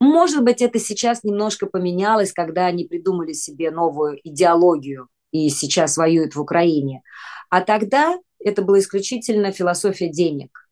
Может 0.00 0.42
быть, 0.42 0.62
это 0.62 0.78
сейчас 0.78 1.24
немножко 1.24 1.66
поменялось, 1.66 2.32
когда 2.32 2.66
они 2.66 2.86
придумали 2.86 3.34
себе 3.34 3.70
новую 3.70 4.18
идеологию 4.24 5.08
и 5.30 5.50
сейчас 5.50 5.98
воюют 5.98 6.34
в 6.34 6.40
Украине. 6.40 7.02
А 7.50 7.60
тогда 7.60 8.18
это 8.38 8.62
была 8.62 8.78
исключительно 8.78 9.52
философия 9.52 10.08
денег. 10.08 10.70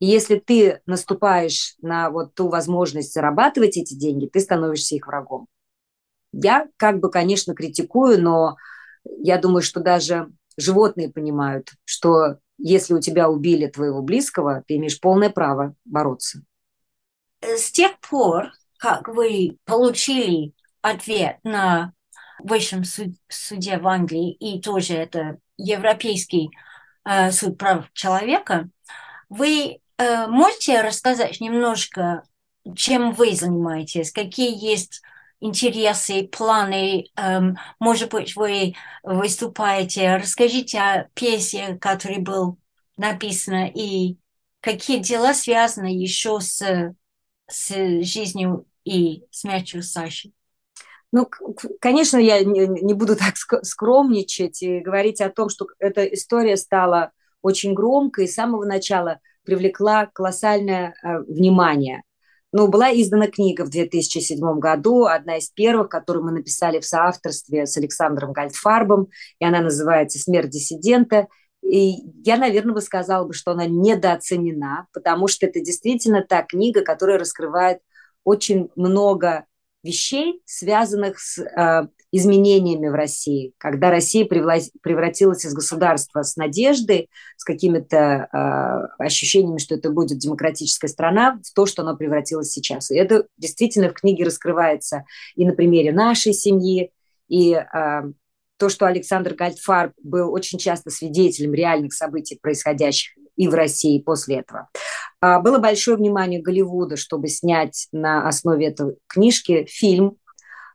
И 0.00 0.06
если 0.06 0.38
ты 0.38 0.80
наступаешь 0.86 1.74
на 1.80 2.10
вот 2.10 2.34
ту 2.34 2.48
возможность 2.48 3.12
зарабатывать 3.12 3.76
эти 3.76 3.94
деньги, 3.94 4.26
ты 4.26 4.40
становишься 4.40 4.94
их 4.94 5.06
врагом. 5.06 5.46
Я 6.32 6.66
как 6.76 7.00
бы, 7.00 7.10
конечно, 7.10 7.54
критикую, 7.54 8.22
но 8.22 8.56
я 9.04 9.38
думаю, 9.38 9.62
что 9.62 9.80
даже 9.80 10.28
животные 10.56 11.10
понимают, 11.10 11.72
что 11.84 12.38
если 12.58 12.94
у 12.94 13.00
тебя 13.00 13.30
убили 13.30 13.66
твоего 13.66 14.02
близкого, 14.02 14.62
ты 14.66 14.76
имеешь 14.76 15.00
полное 15.00 15.30
право 15.30 15.74
бороться. 15.84 16.42
С 17.40 17.70
тех 17.70 17.98
пор, 18.00 18.50
как 18.78 19.08
вы 19.08 19.58
получили 19.64 20.52
ответ 20.82 21.38
на 21.44 21.92
высшем 22.40 22.82
суде 23.28 23.78
в 23.78 23.86
Англии, 23.86 24.32
и 24.32 24.60
тоже 24.60 24.94
это 24.94 25.38
Европейский 25.56 26.50
э, 27.04 27.30
суд 27.30 27.58
прав 27.58 27.92
человека, 27.92 28.68
вы 29.28 29.80
э, 29.98 30.26
можете 30.26 30.80
рассказать 30.80 31.40
немножко, 31.40 32.22
чем 32.74 33.12
вы 33.12 33.34
занимаетесь, 33.34 34.12
какие 34.12 34.52
есть 34.56 35.02
интересы, 35.40 36.28
планы, 36.28 37.06
эм, 37.16 37.56
может 37.78 38.10
быть, 38.10 38.36
вы 38.36 38.74
выступаете, 39.02 40.16
расскажите 40.16 40.78
о 40.78 41.08
пьесе, 41.14 41.78
которая 41.80 42.20
была 42.20 42.56
написана, 42.96 43.68
и 43.68 44.16
какие 44.60 44.98
дела 44.98 45.34
связаны 45.34 45.86
еще 45.86 46.40
с, 46.40 46.94
с 47.48 48.02
жизнью 48.02 48.66
и 48.84 49.24
смертью 49.30 49.82
Саши. 49.82 50.32
Ну, 51.10 51.28
конечно, 51.80 52.18
я 52.18 52.44
не 52.44 52.94
буду 52.94 53.16
так 53.16 53.34
скромничать 53.36 54.62
и 54.62 54.80
говорить 54.80 55.20
о 55.20 55.30
том, 55.30 55.48
что 55.48 55.66
эта 55.78 56.04
история 56.04 56.56
стала 56.56 57.12
очень 57.40 57.72
громкой 57.72 58.24
и 58.24 58.28
с 58.28 58.34
самого 58.34 58.64
начала 58.66 59.20
привлекла 59.42 60.06
колоссальное 60.06 60.94
э, 61.02 61.18
внимание. 61.20 62.02
Ну, 62.50 62.68
была 62.68 62.90
издана 62.92 63.26
книга 63.26 63.64
в 63.64 63.70
2007 63.70 64.58
году, 64.58 65.04
одна 65.04 65.36
из 65.36 65.50
первых, 65.50 65.90
которую 65.90 66.24
мы 66.24 66.32
написали 66.32 66.80
в 66.80 66.86
соавторстве 66.86 67.66
с 67.66 67.76
Александром 67.76 68.32
Гальдфарбом, 68.32 69.08
и 69.38 69.44
она 69.44 69.60
называется 69.60 70.18
«Смерть 70.18 70.50
диссидента». 70.50 71.28
И 71.62 71.96
я, 72.24 72.38
наверное, 72.38 72.72
бы 72.72 72.80
сказала, 72.80 73.26
бы, 73.26 73.34
что 73.34 73.50
она 73.50 73.66
недооценена, 73.66 74.86
потому 74.94 75.28
что 75.28 75.44
это 75.44 75.60
действительно 75.60 76.24
та 76.26 76.42
книга, 76.42 76.80
которая 76.80 77.18
раскрывает 77.18 77.80
очень 78.24 78.70
много 78.76 79.44
вещей, 79.88 80.42
связанных 80.44 81.18
с 81.18 81.38
э, 81.38 81.88
изменениями 82.12 82.88
в 82.88 82.94
России, 82.94 83.54
когда 83.58 83.90
Россия 83.90 84.26
превратилась 84.26 85.44
из 85.44 85.54
государства 85.54 86.22
с 86.22 86.36
надеждой, 86.36 87.08
с 87.36 87.44
какими-то 87.44 88.28
э, 88.30 89.04
ощущениями, 89.04 89.58
что 89.58 89.74
это 89.74 89.90
будет 89.90 90.18
демократическая 90.18 90.88
страна, 90.88 91.40
в 91.42 91.54
то, 91.54 91.66
что 91.66 91.82
она 91.82 91.94
превратилась 91.94 92.50
сейчас. 92.50 92.90
И 92.90 92.96
это 92.96 93.26
действительно 93.38 93.88
в 93.88 93.94
книге 93.94 94.24
раскрывается 94.24 95.04
и 95.34 95.46
на 95.46 95.54
примере 95.54 95.92
нашей 95.92 96.34
семьи, 96.34 96.92
и 97.28 97.54
э, 97.54 98.02
то, 98.58 98.68
что 98.68 98.86
Александр 98.86 99.34
Гальдфарб 99.34 99.92
был 100.02 100.32
очень 100.32 100.58
часто 100.58 100.90
свидетелем 100.90 101.54
реальных 101.54 101.94
событий, 101.94 102.38
происходящих 102.40 103.12
и 103.38 103.48
в 103.48 103.54
России 103.54 104.02
после 104.02 104.40
этого. 104.40 104.68
А, 105.20 105.40
было 105.40 105.58
большое 105.58 105.96
внимание 105.96 106.42
Голливуда, 106.42 106.96
чтобы 106.96 107.28
снять 107.28 107.88
на 107.92 108.28
основе 108.28 108.66
этой 108.66 108.96
книжки 109.06 109.64
фильм, 109.66 110.16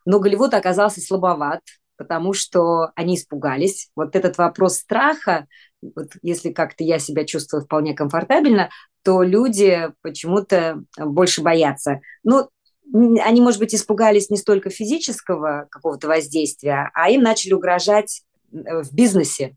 но 0.05 0.19
Голливуд 0.19 0.53
оказался 0.53 0.99
слабоват, 1.01 1.61
потому 1.97 2.33
что 2.33 2.91
они 2.95 3.15
испугались. 3.15 3.89
Вот 3.95 4.15
этот 4.15 4.37
вопрос 4.37 4.77
страха 4.77 5.47
вот 5.95 6.09
если 6.21 6.51
как-то 6.51 6.83
я 6.83 6.99
себя 6.99 7.25
чувствую 7.25 7.63
вполне 7.63 7.93
комфортабельно, 7.93 8.69
то 9.03 9.23
люди 9.23 9.91
почему-то 10.01 10.83
больше 10.97 11.41
боятся. 11.41 11.99
Ну, 12.23 12.49
они, 12.93 13.41
может 13.41 13.59
быть, 13.59 13.73
испугались 13.73 14.29
не 14.29 14.37
столько 14.37 14.69
физического 14.69 15.67
какого-то 15.69 16.07
воздействия, 16.07 16.91
а 16.93 17.09
им 17.09 17.21
начали 17.21 17.53
угрожать 17.53 18.23
э, 18.51 18.83
в 18.83 18.93
бизнесе. 18.93 19.55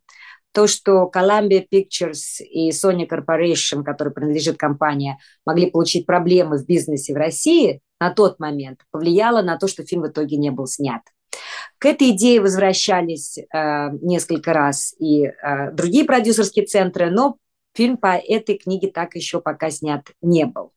То, 0.57 0.67
что 0.67 1.11
Columbia 1.15 1.67
Pictures 1.71 2.41
и 2.41 2.71
Sony 2.71 3.07
Corporation, 3.07 3.85
которой 3.85 4.09
принадлежит 4.09 4.57
компания, 4.57 5.19
могли 5.45 5.71
получить 5.71 6.07
проблемы 6.07 6.57
в 6.57 6.65
бизнесе 6.65 7.13
в 7.13 7.19
России 7.19 7.83
на 8.01 8.09
тот 8.09 8.41
момент, 8.41 8.81
повлияло 8.91 9.43
на 9.43 9.59
то, 9.59 9.69
что 9.69 9.85
фильм 9.85 10.05
в 10.05 10.09
итоге 10.09 10.39
не 10.39 10.51
был 10.51 10.67
снят. 10.67 11.03
К 11.77 11.85
этой 11.85 12.13
идее 12.13 12.41
возвращались 12.41 13.37
э, 13.37 13.45
несколько 14.01 14.55
раз 14.55 14.95
и 14.99 15.27
э, 15.27 15.73
другие 15.73 16.07
продюсерские 16.07 16.65
центры, 16.65 17.11
но 17.11 17.37
фильм 17.75 17.99
по 17.99 18.17
этой 18.17 18.57
книге 18.57 18.91
так 18.91 19.15
еще 19.15 19.43
пока 19.43 19.69
снят 19.69 20.07
не 20.23 20.47
был. 20.47 20.73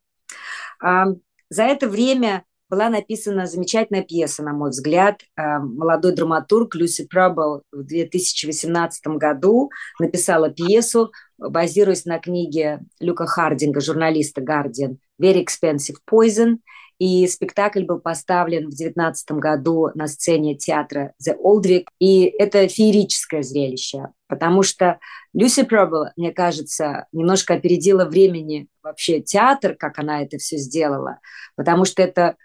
Э, 0.83 1.05
за 1.50 1.63
это 1.63 1.88
время 1.88 2.43
была 2.70 2.90
написана 2.90 3.48
замечательная 3.48 4.04
пьеса, 4.04 4.44
на 4.44 4.54
мой 4.54 4.70
взгляд. 4.70 5.22
Э, 5.36 5.60
молодой 5.60 6.14
драматург 6.14 6.76
Люси 6.76 7.06
Пробл 7.06 7.64
в 7.72 7.84
2018 7.84 9.08
году 9.08 9.72
написала 10.00 10.50
пьесу, 10.50 11.12
базируясь 11.38 12.06
на 12.06 12.20
книге 12.20 12.82
Люка 13.00 13.26
Хардинга, 13.26 13.82
журналиста 13.82 14.42
«Guardian» 14.42 14.98
«Very 15.22 15.44
Expensive 15.44 15.98
Poison». 16.10 16.60
И 17.00 17.26
спектакль 17.28 17.86
был 17.86 18.00
поставлен 18.00 18.66
в 18.66 18.76
2019 18.76 19.32
году 19.32 19.90
на 19.96 20.08
сцене 20.08 20.56
театра 20.56 21.14
The 21.26 21.34
Oldwick. 21.42 21.86
И 21.98 22.26
это 22.26 22.68
феерическое 22.68 23.42
зрелище, 23.42 24.10
потому 24.28 24.64
что 24.64 25.00
Люси 25.34 25.64
Пробл, 25.64 26.12
мне 26.18 26.34
кажется, 26.34 27.08
немножко 27.14 27.54
опередила 27.54 28.04
времени 28.04 28.68
вообще 28.84 29.22
театр, 29.22 29.76
как 29.76 29.98
она 29.98 30.24
это 30.24 30.38
все 30.40 30.58
сделала, 30.58 31.20
потому 31.56 31.86
что 31.86 32.02
это 32.02 32.36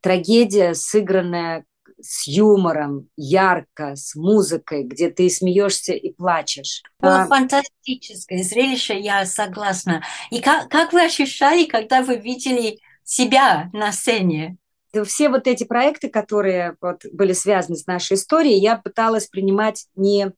трагедия, 0.00 0.74
сыгранная 0.74 1.64
с 2.00 2.26
юмором, 2.26 3.08
ярко, 3.16 3.96
с 3.96 4.14
музыкой, 4.14 4.84
где 4.84 5.10
ты 5.10 5.30
смеешься 5.30 5.92
и 5.94 6.12
плачешь. 6.12 6.82
Было 7.00 7.22
а... 7.22 7.26
фантастическое 7.26 8.42
зрелище, 8.42 8.98
я 8.98 9.24
согласна. 9.24 10.02
И 10.30 10.40
как, 10.40 10.68
как 10.68 10.92
вы 10.92 11.04
ощущали, 11.04 11.64
когда 11.64 12.02
вы 12.02 12.16
видели 12.16 12.78
себя 13.04 13.70
на 13.72 13.92
сцене? 13.92 14.56
Все 15.04 15.28
вот 15.28 15.46
эти 15.46 15.64
проекты, 15.64 16.08
которые 16.08 16.76
вот 16.80 17.02
были 17.12 17.32
связаны 17.32 17.76
с 17.76 17.86
нашей 17.86 18.14
историей, 18.14 18.60
я 18.60 18.76
пыталась 18.76 19.26
принимать 19.26 19.86
не 19.94 20.32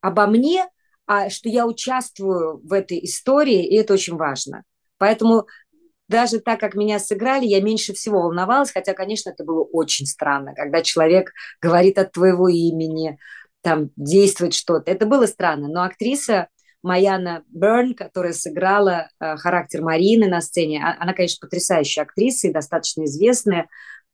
обо 0.00 0.26
мне, 0.26 0.68
а 1.06 1.30
что 1.30 1.48
я 1.48 1.66
участвую 1.66 2.60
в 2.62 2.72
этой 2.72 3.04
истории, 3.04 3.66
и 3.66 3.76
это 3.76 3.94
очень 3.94 4.16
важно. 4.16 4.64
Поэтому 4.98 5.46
даже 6.08 6.40
так, 6.40 6.58
как 6.58 6.74
меня 6.74 6.98
сыграли, 6.98 7.44
я 7.46 7.60
меньше 7.60 7.92
всего 7.92 8.22
волновалась, 8.22 8.72
хотя, 8.72 8.94
конечно, 8.94 9.30
это 9.30 9.44
было 9.44 9.62
очень 9.62 10.06
странно, 10.06 10.54
когда 10.54 10.82
человек 10.82 11.32
говорит 11.60 11.98
от 11.98 12.12
твоего 12.12 12.48
имени, 12.48 13.18
там, 13.60 13.90
действует 13.96 14.54
что-то. 14.54 14.90
Это 14.90 15.06
было 15.06 15.26
странно, 15.26 15.68
но 15.68 15.82
актриса 15.82 16.48
Маяна 16.82 17.42
Берн, 17.48 17.94
которая 17.94 18.32
сыграла 18.32 19.08
э, 19.20 19.36
характер 19.36 19.82
Марины 19.82 20.28
на 20.28 20.40
сцене, 20.40 20.82
а, 20.82 20.96
она, 21.02 21.12
конечно, 21.12 21.44
потрясающая 21.44 22.04
актриса 22.04 22.48
и 22.48 22.52
достаточно 22.52 23.04
известная, 23.04 23.68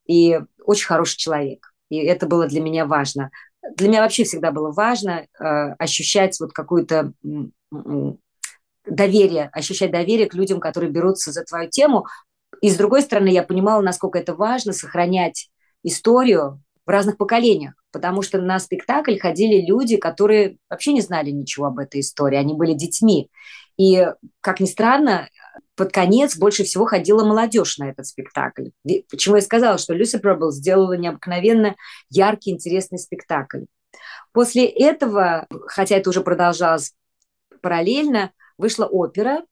и 0.07 0.39
очень 0.63 0.87
хороший 0.87 1.17
человек. 1.17 1.71
И 1.89 1.97
это 1.97 2.27
было 2.27 2.47
для 2.47 2.61
меня 2.61 2.85
важно. 2.85 3.29
Для 3.75 3.87
меня 3.87 4.01
вообще 4.01 4.23
всегда 4.23 4.51
было 4.51 4.71
важно 4.71 5.27
э, 5.39 5.43
ощущать 5.77 6.39
вот 6.39 6.53
какую-то 6.53 7.13
доверие, 8.87 9.49
ощущать 9.51 9.91
доверие 9.91 10.27
к 10.27 10.33
людям, 10.33 10.59
которые 10.59 10.91
берутся 10.91 11.31
за 11.31 11.43
твою 11.43 11.69
тему. 11.69 12.05
И 12.61 12.69
с 12.69 12.77
другой 12.77 13.01
стороны, 13.01 13.29
я 13.29 13.43
понимала, 13.43 13.81
насколько 13.81 14.19
это 14.19 14.33
важно 14.33 14.73
сохранять 14.73 15.49
историю 15.83 16.61
в 16.85 16.89
разных 16.89 17.17
поколениях, 17.17 17.73
потому 17.91 18.21
что 18.21 18.39
на 18.39 18.59
спектакль 18.59 19.17
ходили 19.17 19.65
люди, 19.65 19.97
которые 19.97 20.57
вообще 20.69 20.93
не 20.93 21.01
знали 21.01 21.31
ничего 21.31 21.67
об 21.67 21.79
этой 21.79 22.01
истории, 22.01 22.37
они 22.37 22.53
были 22.53 22.73
детьми. 22.73 23.29
И, 23.77 24.07
как 24.41 24.59
ни 24.59 24.65
странно, 24.65 25.29
под 25.75 25.91
конец 25.91 26.37
больше 26.37 26.63
всего 26.63 26.85
ходила 26.85 27.25
молодежь 27.25 27.77
на 27.77 27.89
этот 27.89 28.05
спектакль. 28.05 28.69
Почему 29.09 29.35
я 29.35 29.41
сказала, 29.41 29.77
что 29.77 29.93
Люси 29.93 30.17
Пробл 30.17 30.51
сделала 30.51 30.93
необыкновенно 30.93 31.75
яркий, 32.09 32.51
интересный 32.51 32.99
спектакль. 32.99 33.65
После 34.31 34.65
этого, 34.65 35.47
хотя 35.67 35.97
это 35.97 36.09
уже 36.09 36.21
продолжалось 36.21 36.93
параллельно, 37.61 38.31
вышла 38.57 38.85
опера. 38.85 39.43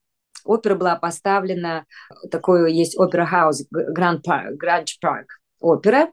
Опера 0.44 0.74
была 0.74 0.96
поставлена, 0.96 1.86
такой 2.30 2.72
есть 2.74 2.98
опера-хаус, 2.98 3.64
Гранд 3.70 4.24
Парк, 4.24 5.40
опера. 5.60 6.10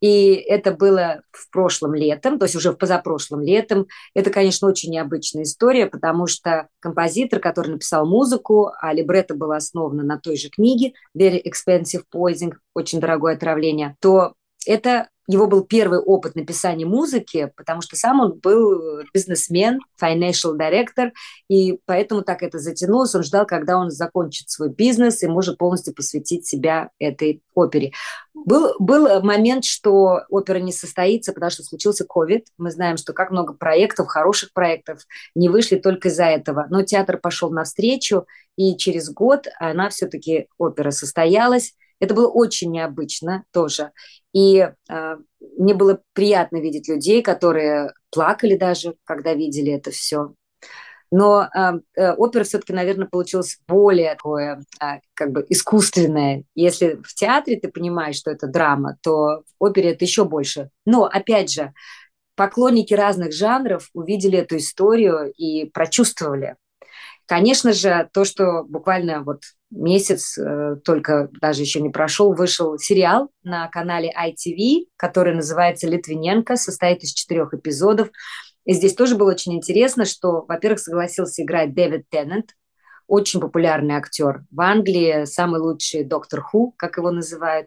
И 0.00 0.34
это 0.34 0.72
было 0.72 1.22
в 1.30 1.48
прошлом 1.50 1.94
летом, 1.94 2.38
то 2.40 2.44
есть 2.44 2.56
уже 2.56 2.72
в 2.72 2.76
позапрошлом 2.76 3.40
летом. 3.40 3.86
Это, 4.14 4.30
конечно, 4.30 4.66
очень 4.68 4.90
необычная 4.90 5.44
история, 5.44 5.86
потому 5.86 6.26
что 6.26 6.68
композитор, 6.80 7.38
который 7.38 7.68
написал 7.68 8.04
музыку, 8.04 8.72
а 8.80 8.92
либретто 8.92 9.34
было 9.34 9.56
основано 9.56 10.02
на 10.02 10.18
той 10.18 10.36
же 10.36 10.50
книге 10.50 10.94
«Very 11.16 11.40
Expensive 11.40 12.02
Poison», 12.12 12.54
очень 12.74 12.98
дорогое 12.98 13.36
отравление, 13.36 13.96
то 14.00 14.34
это 14.66 15.08
его 15.28 15.46
был 15.46 15.64
первый 15.64 16.00
опыт 16.00 16.34
написания 16.34 16.84
музыки, 16.84 17.52
потому 17.56 17.80
что 17.80 17.96
сам 17.96 18.20
он 18.20 18.38
был 18.40 19.02
бизнесмен, 19.14 19.80
financial 20.00 20.58
director, 20.58 21.12
и 21.48 21.78
поэтому 21.86 22.22
так 22.22 22.42
это 22.42 22.58
затянулось. 22.58 23.14
Он 23.14 23.22
ждал, 23.22 23.46
когда 23.46 23.78
он 23.78 23.90
закончит 23.90 24.50
свой 24.50 24.70
бизнес 24.70 25.22
и 25.22 25.28
может 25.28 25.58
полностью 25.58 25.94
посвятить 25.94 26.46
себя 26.46 26.90
этой 26.98 27.42
опере. 27.54 27.92
Был, 28.34 28.74
был 28.78 29.22
момент, 29.22 29.64
что 29.64 30.22
опера 30.28 30.58
не 30.58 30.72
состоится, 30.72 31.32
потому 31.32 31.50
что 31.50 31.62
случился 31.62 32.04
COVID. 32.04 32.42
Мы 32.58 32.70
знаем, 32.70 32.96
что 32.96 33.12
как 33.12 33.30
много 33.30 33.52
проектов, 33.52 34.08
хороших 34.08 34.52
проектов, 34.52 35.00
не 35.34 35.48
вышли 35.48 35.76
только 35.76 36.08
из-за 36.08 36.24
этого. 36.24 36.66
Но 36.70 36.82
театр 36.82 37.18
пошел 37.18 37.50
навстречу, 37.50 38.26
и 38.56 38.76
через 38.76 39.10
год 39.10 39.46
она 39.60 39.88
все-таки, 39.90 40.48
опера 40.58 40.90
состоялась. 40.90 41.74
Это 42.02 42.14
было 42.14 42.26
очень 42.26 42.72
необычно 42.72 43.44
тоже. 43.52 43.92
И 44.32 44.56
э, 44.58 45.16
мне 45.56 45.72
было 45.72 46.02
приятно 46.14 46.56
видеть 46.56 46.88
людей, 46.88 47.22
которые 47.22 47.92
плакали 48.10 48.56
даже, 48.56 48.96
когда 49.04 49.34
видели 49.34 49.72
это 49.72 49.92
все. 49.92 50.34
Но 51.12 51.44
э, 51.44 51.72
э, 51.94 52.12
опера 52.14 52.42
все-таки, 52.42 52.72
наверное, 52.72 53.06
получилась 53.06 53.60
более 53.68 54.16
такое, 54.16 54.64
э, 54.82 54.84
как 55.14 55.30
бы 55.30 55.46
искусственное. 55.48 56.42
Если 56.56 56.98
в 57.04 57.14
театре 57.14 57.60
ты 57.60 57.68
понимаешь, 57.68 58.16
что 58.16 58.32
это 58.32 58.48
драма, 58.48 58.96
то 59.00 59.44
в 59.60 59.64
опере 59.64 59.92
это 59.92 60.04
еще 60.04 60.24
больше. 60.24 60.70
Но, 60.84 61.04
опять 61.04 61.52
же, 61.52 61.72
поклонники 62.34 62.94
разных 62.94 63.32
жанров 63.32 63.90
увидели 63.94 64.38
эту 64.38 64.56
историю 64.56 65.32
и 65.36 65.66
прочувствовали. 65.66 66.56
Конечно 67.26 67.72
же, 67.72 68.08
то, 68.12 68.24
что 68.24 68.64
буквально 68.64 69.22
вот 69.22 69.42
месяц, 69.70 70.36
э, 70.36 70.76
только 70.84 71.30
даже 71.40 71.62
еще 71.62 71.80
не 71.80 71.88
прошел, 71.88 72.34
вышел 72.34 72.78
сериал 72.78 73.30
на 73.42 73.68
канале 73.68 74.12
ITV, 74.12 74.86
который 74.96 75.34
называется 75.34 75.88
«Литвиненко», 75.88 76.56
состоит 76.56 77.02
из 77.02 77.12
четырех 77.12 77.54
эпизодов. 77.54 78.10
И 78.64 78.74
здесь 78.74 78.94
тоже 78.94 79.16
было 79.16 79.30
очень 79.30 79.54
интересно, 79.54 80.04
что, 80.04 80.44
во-первых, 80.46 80.80
согласился 80.80 81.42
играть 81.42 81.74
Дэвид 81.74 82.04
Теннант, 82.10 82.54
очень 83.06 83.40
популярный 83.40 83.96
актер 83.96 84.44
в 84.50 84.60
Англии, 84.60 85.24
самый 85.24 85.60
лучший 85.60 86.04
доктор 86.04 86.40
Ху, 86.40 86.74
как 86.76 86.96
его 86.96 87.10
называют. 87.10 87.66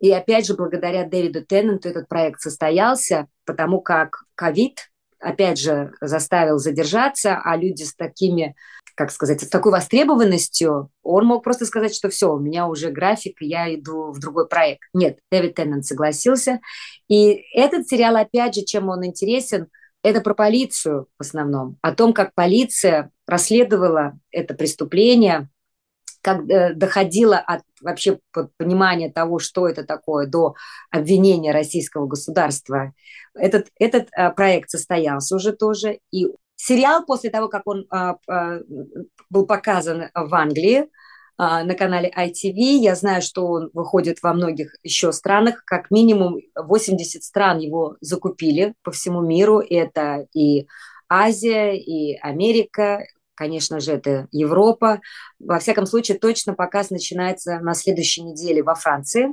И 0.00 0.10
опять 0.12 0.46
же, 0.46 0.54
благодаря 0.54 1.04
Дэвиду 1.04 1.44
Теннанту 1.44 1.88
этот 1.88 2.08
проект 2.08 2.40
состоялся, 2.40 3.26
потому 3.44 3.80
как 3.80 4.24
ковид, 4.34 4.90
опять 5.18 5.58
же, 5.58 5.92
заставил 6.00 6.58
задержаться, 6.58 7.40
а 7.42 7.56
люди 7.56 7.82
с 7.82 7.94
такими 7.94 8.54
как 8.98 9.12
сказать, 9.12 9.40
с 9.40 9.48
такой 9.48 9.70
востребованностью, 9.70 10.90
он 11.04 11.24
мог 11.24 11.44
просто 11.44 11.66
сказать, 11.66 11.94
что 11.94 12.08
все, 12.08 12.34
у 12.34 12.40
меня 12.40 12.66
уже 12.66 12.90
график, 12.90 13.36
я 13.38 13.72
иду 13.72 14.10
в 14.10 14.18
другой 14.18 14.48
проект. 14.48 14.82
Нет, 14.92 15.20
Дэвид 15.30 15.54
Теннант 15.54 15.86
согласился. 15.86 16.58
И 17.06 17.44
этот 17.54 17.86
сериал, 17.86 18.16
опять 18.16 18.56
же, 18.56 18.62
чем 18.62 18.88
он 18.88 19.06
интересен, 19.06 19.68
это 20.02 20.20
про 20.20 20.34
полицию 20.34 21.06
в 21.16 21.22
основном, 21.22 21.76
о 21.80 21.92
том, 21.92 22.12
как 22.12 22.34
полиция 22.34 23.12
расследовала 23.24 24.18
это 24.32 24.54
преступление, 24.54 25.48
как 26.20 26.50
э, 26.50 26.74
доходило 26.74 27.38
от 27.38 27.62
вообще 27.80 28.18
понимания 28.56 29.12
того, 29.12 29.38
что 29.38 29.68
это 29.68 29.84
такое, 29.84 30.26
до 30.26 30.56
обвинения 30.90 31.52
российского 31.52 32.08
государства. 32.08 32.94
Этот, 33.34 33.68
этот 33.78 34.08
э, 34.10 34.32
проект 34.32 34.70
состоялся 34.70 35.36
уже 35.36 35.52
тоже, 35.52 36.00
и 36.10 36.26
Сериал 36.60 37.06
после 37.06 37.30
того, 37.30 37.48
как 37.48 37.62
он 37.66 37.86
а, 37.88 38.16
а, 38.26 38.58
был 39.30 39.46
показан 39.46 40.10
в 40.12 40.34
Англии 40.34 40.90
а, 41.36 41.62
на 41.62 41.74
канале 41.74 42.10
ITV, 42.10 42.80
я 42.80 42.96
знаю, 42.96 43.22
что 43.22 43.46
он 43.46 43.70
выходит 43.72 44.18
во 44.24 44.34
многих 44.34 44.74
еще 44.82 45.12
странах, 45.12 45.62
как 45.64 45.92
минимум 45.92 46.40
80 46.56 47.22
стран 47.22 47.58
его 47.58 47.96
закупили 48.00 48.74
по 48.82 48.90
всему 48.90 49.22
миру. 49.22 49.60
Это 49.60 50.26
и 50.34 50.66
Азия 51.08 51.76
и 51.76 52.18
Америка, 52.18 53.06
конечно 53.36 53.78
же, 53.78 53.92
это 53.92 54.26
Европа. 54.32 55.00
Во 55.38 55.60
всяком 55.60 55.86
случае, 55.86 56.18
точно 56.18 56.54
показ 56.54 56.90
начинается 56.90 57.60
на 57.60 57.74
следующей 57.74 58.24
неделе 58.24 58.64
во 58.64 58.74
Франции. 58.74 59.32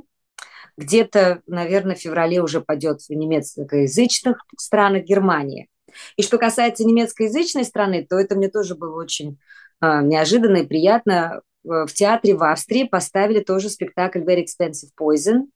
Где-то, 0.76 1.42
наверное, 1.48 1.96
в 1.96 2.00
феврале 2.00 2.40
уже 2.40 2.60
пойдет 2.60 3.00
в 3.00 3.10
немецкоязычных 3.10 4.36
странах 4.56 5.02
Германии. 5.02 5.68
И 6.16 6.22
что 6.22 6.38
касается 6.38 6.84
немецкоязычной 6.84 7.64
страны, 7.64 8.06
то 8.08 8.16
это 8.16 8.36
мне 8.36 8.48
тоже 8.48 8.74
было 8.74 8.96
очень 9.00 9.38
э, 9.80 10.02
неожиданно 10.02 10.58
и 10.58 10.66
приятно. 10.66 11.42
В 11.64 11.88
театре 11.88 12.36
в 12.36 12.44
Австрии 12.44 12.84
поставили 12.84 13.40
тоже 13.40 13.68
спектакль 13.70 14.20
Very 14.20 14.44
Expensive 14.44 14.90
Poison 14.98 15.46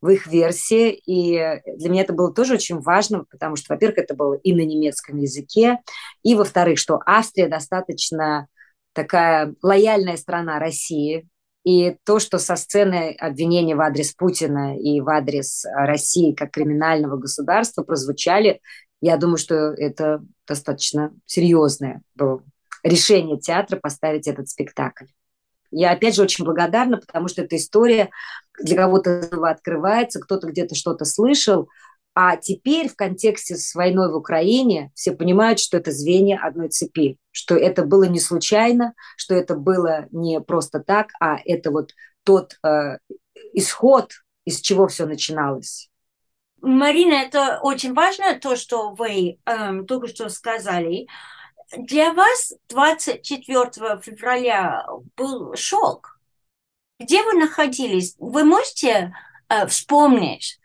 в 0.00 0.08
их 0.08 0.26
версии. 0.26 0.90
И 1.06 1.34
для 1.78 1.88
меня 1.88 2.02
это 2.02 2.12
было 2.12 2.34
тоже 2.34 2.54
очень 2.54 2.80
важно, 2.80 3.24
потому 3.30 3.56
что, 3.56 3.72
во-первых, 3.72 3.98
это 3.98 4.14
было 4.14 4.34
и 4.34 4.52
на 4.52 4.62
немецком 4.62 5.18
языке, 5.18 5.78
и, 6.22 6.34
во-вторых, 6.34 6.78
что 6.78 7.00
Австрия 7.06 7.48
достаточно 7.48 8.48
такая 8.92 9.54
лояльная 9.62 10.16
страна 10.16 10.58
России, 10.58 11.28
и 11.64 11.96
то, 12.04 12.18
что 12.18 12.38
со 12.38 12.56
сцены 12.56 13.14
обвинения 13.18 13.76
в 13.76 13.80
адрес 13.80 14.12
Путина 14.14 14.76
и 14.76 15.00
в 15.00 15.08
адрес 15.08 15.64
России 15.72 16.32
как 16.32 16.50
криминального 16.50 17.16
государства 17.16 17.84
прозвучали, 17.84 18.60
я 19.02 19.16
думаю, 19.16 19.36
что 19.36 19.54
это 19.54 20.24
достаточно 20.46 21.12
серьезное 21.26 22.02
было 22.14 22.42
решение 22.84 23.38
театра 23.38 23.76
поставить 23.76 24.28
этот 24.28 24.48
спектакль. 24.48 25.06
Я, 25.72 25.90
опять 25.90 26.14
же, 26.14 26.22
очень 26.22 26.44
благодарна, 26.44 26.98
потому 26.98 27.28
что 27.28 27.42
эта 27.42 27.56
история 27.56 28.10
для 28.60 28.76
кого-то 28.76 29.28
открывается, 29.48 30.20
кто-то 30.20 30.46
где-то 30.46 30.74
что-то 30.74 31.04
слышал, 31.04 31.68
а 32.14 32.36
теперь 32.36 32.88
в 32.88 32.94
контексте 32.94 33.56
с 33.56 33.74
войной 33.74 34.12
в 34.12 34.16
Украине 34.16 34.92
все 34.94 35.12
понимают, 35.12 35.58
что 35.58 35.78
это 35.78 35.90
звенья 35.90 36.38
одной 36.42 36.68
цепи, 36.68 37.18
что 37.30 37.56
это 37.56 37.84
было 37.84 38.04
не 38.04 38.20
случайно, 38.20 38.94
что 39.16 39.34
это 39.34 39.56
было 39.56 40.06
не 40.12 40.40
просто 40.40 40.80
так, 40.80 41.08
а 41.20 41.38
это 41.44 41.70
вот 41.70 41.92
тот 42.22 42.58
э, 42.64 42.98
исход, 43.54 44.12
из 44.44 44.60
чего 44.60 44.86
все 44.88 45.06
начиналось. 45.06 45.90
Марина, 46.62 47.14
это 47.14 47.58
очень 47.60 47.92
важно, 47.92 48.38
то, 48.38 48.54
что 48.54 48.92
вы 48.92 49.38
эм, 49.46 49.84
только 49.84 50.06
что 50.06 50.28
сказали. 50.28 51.08
Для 51.76 52.12
вас 52.12 52.54
24 52.68 54.00
февраля 54.00 54.86
был 55.16 55.56
шок. 55.56 56.20
Где 57.00 57.22
вы 57.24 57.32
находились? 57.34 58.14
Вы 58.18 58.44
можете 58.44 59.12
э, 59.48 59.66
вспомнить, 59.66 60.60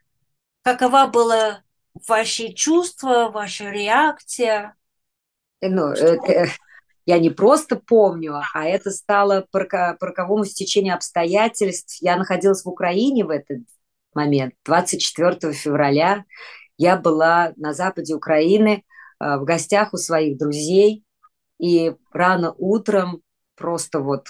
какова 0.62 1.08
была 1.08 1.64
ваши 2.08 2.54
чувства, 2.54 3.30
ваша 3.30 3.72
реакция? 3.72 4.76
Ну, 5.62 5.88
это, 5.88 6.48
я 7.08 7.18
не 7.18 7.32
просто 7.32 7.78
помню, 7.78 8.40
а 8.54 8.66
это 8.66 8.92
стало 8.92 9.48
роковому 9.52 10.46
стечению 10.46 10.94
обстоятельств. 10.94 11.98
Я 12.02 12.18
находилась 12.18 12.64
в 12.66 12.70
Украине 12.70 13.26
в 13.26 13.32
этот 13.32 13.62
момент. 14.18 14.54
24 14.66 15.54
февраля 15.54 16.26
я 16.78 16.98
была 16.98 17.54
на 17.56 17.74
западе 17.74 18.16
Украины– 18.16 18.84
Э, 19.20 19.38
в 19.38 19.46
гостях 19.46 19.94
у 19.94 19.98
своих 19.98 20.38
друзей, 20.38 21.04
и 21.60 21.94
рано 22.14 22.54
утром 22.58 23.22
просто 23.56 24.00
вот 24.00 24.28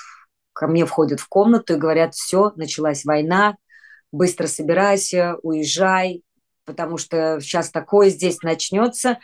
ко 0.53 0.67
мне 0.67 0.85
входят 0.85 1.19
в 1.19 1.27
комнату 1.27 1.73
и 1.73 1.77
говорят, 1.77 2.15
все, 2.15 2.51
началась 2.55 3.05
война, 3.05 3.57
быстро 4.11 4.47
собирайся, 4.47 5.35
уезжай, 5.43 6.23
потому 6.65 6.97
что 6.97 7.39
сейчас 7.41 7.69
такое 7.69 8.09
здесь 8.09 8.41
начнется. 8.41 9.19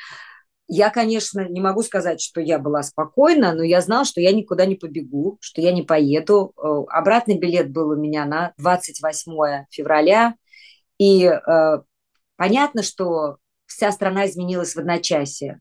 Я, 0.68 0.90
конечно, 0.90 1.48
не 1.48 1.62
могу 1.62 1.82
сказать, 1.82 2.22
что 2.22 2.40
я 2.40 2.60
была 2.60 2.84
спокойна, 2.84 3.54
но 3.54 3.64
я 3.64 3.82
знала, 3.82 4.06
что 4.06 4.22
я 4.22 4.32
никуда 4.32 4.66
не 4.66 4.76
побегу, 4.76 5.38
что 5.42 5.62
я 5.62 5.72
не 5.72 5.84
поеду. 5.84 6.54
Э, 6.58 6.84
обратный 6.90 7.38
билет 7.38 7.72
был 7.72 7.90
у 7.90 7.96
меня 7.96 8.26
на 8.26 8.54
28 8.58 9.66
февраля. 9.70 10.36
И 10.98 11.26
э, 11.26 11.82
понятно, 12.36 12.84
что 12.84 13.38
вся 13.66 13.92
страна 13.92 14.28
изменилась 14.28 14.76
в 14.76 14.80
одночасье, 14.80 15.60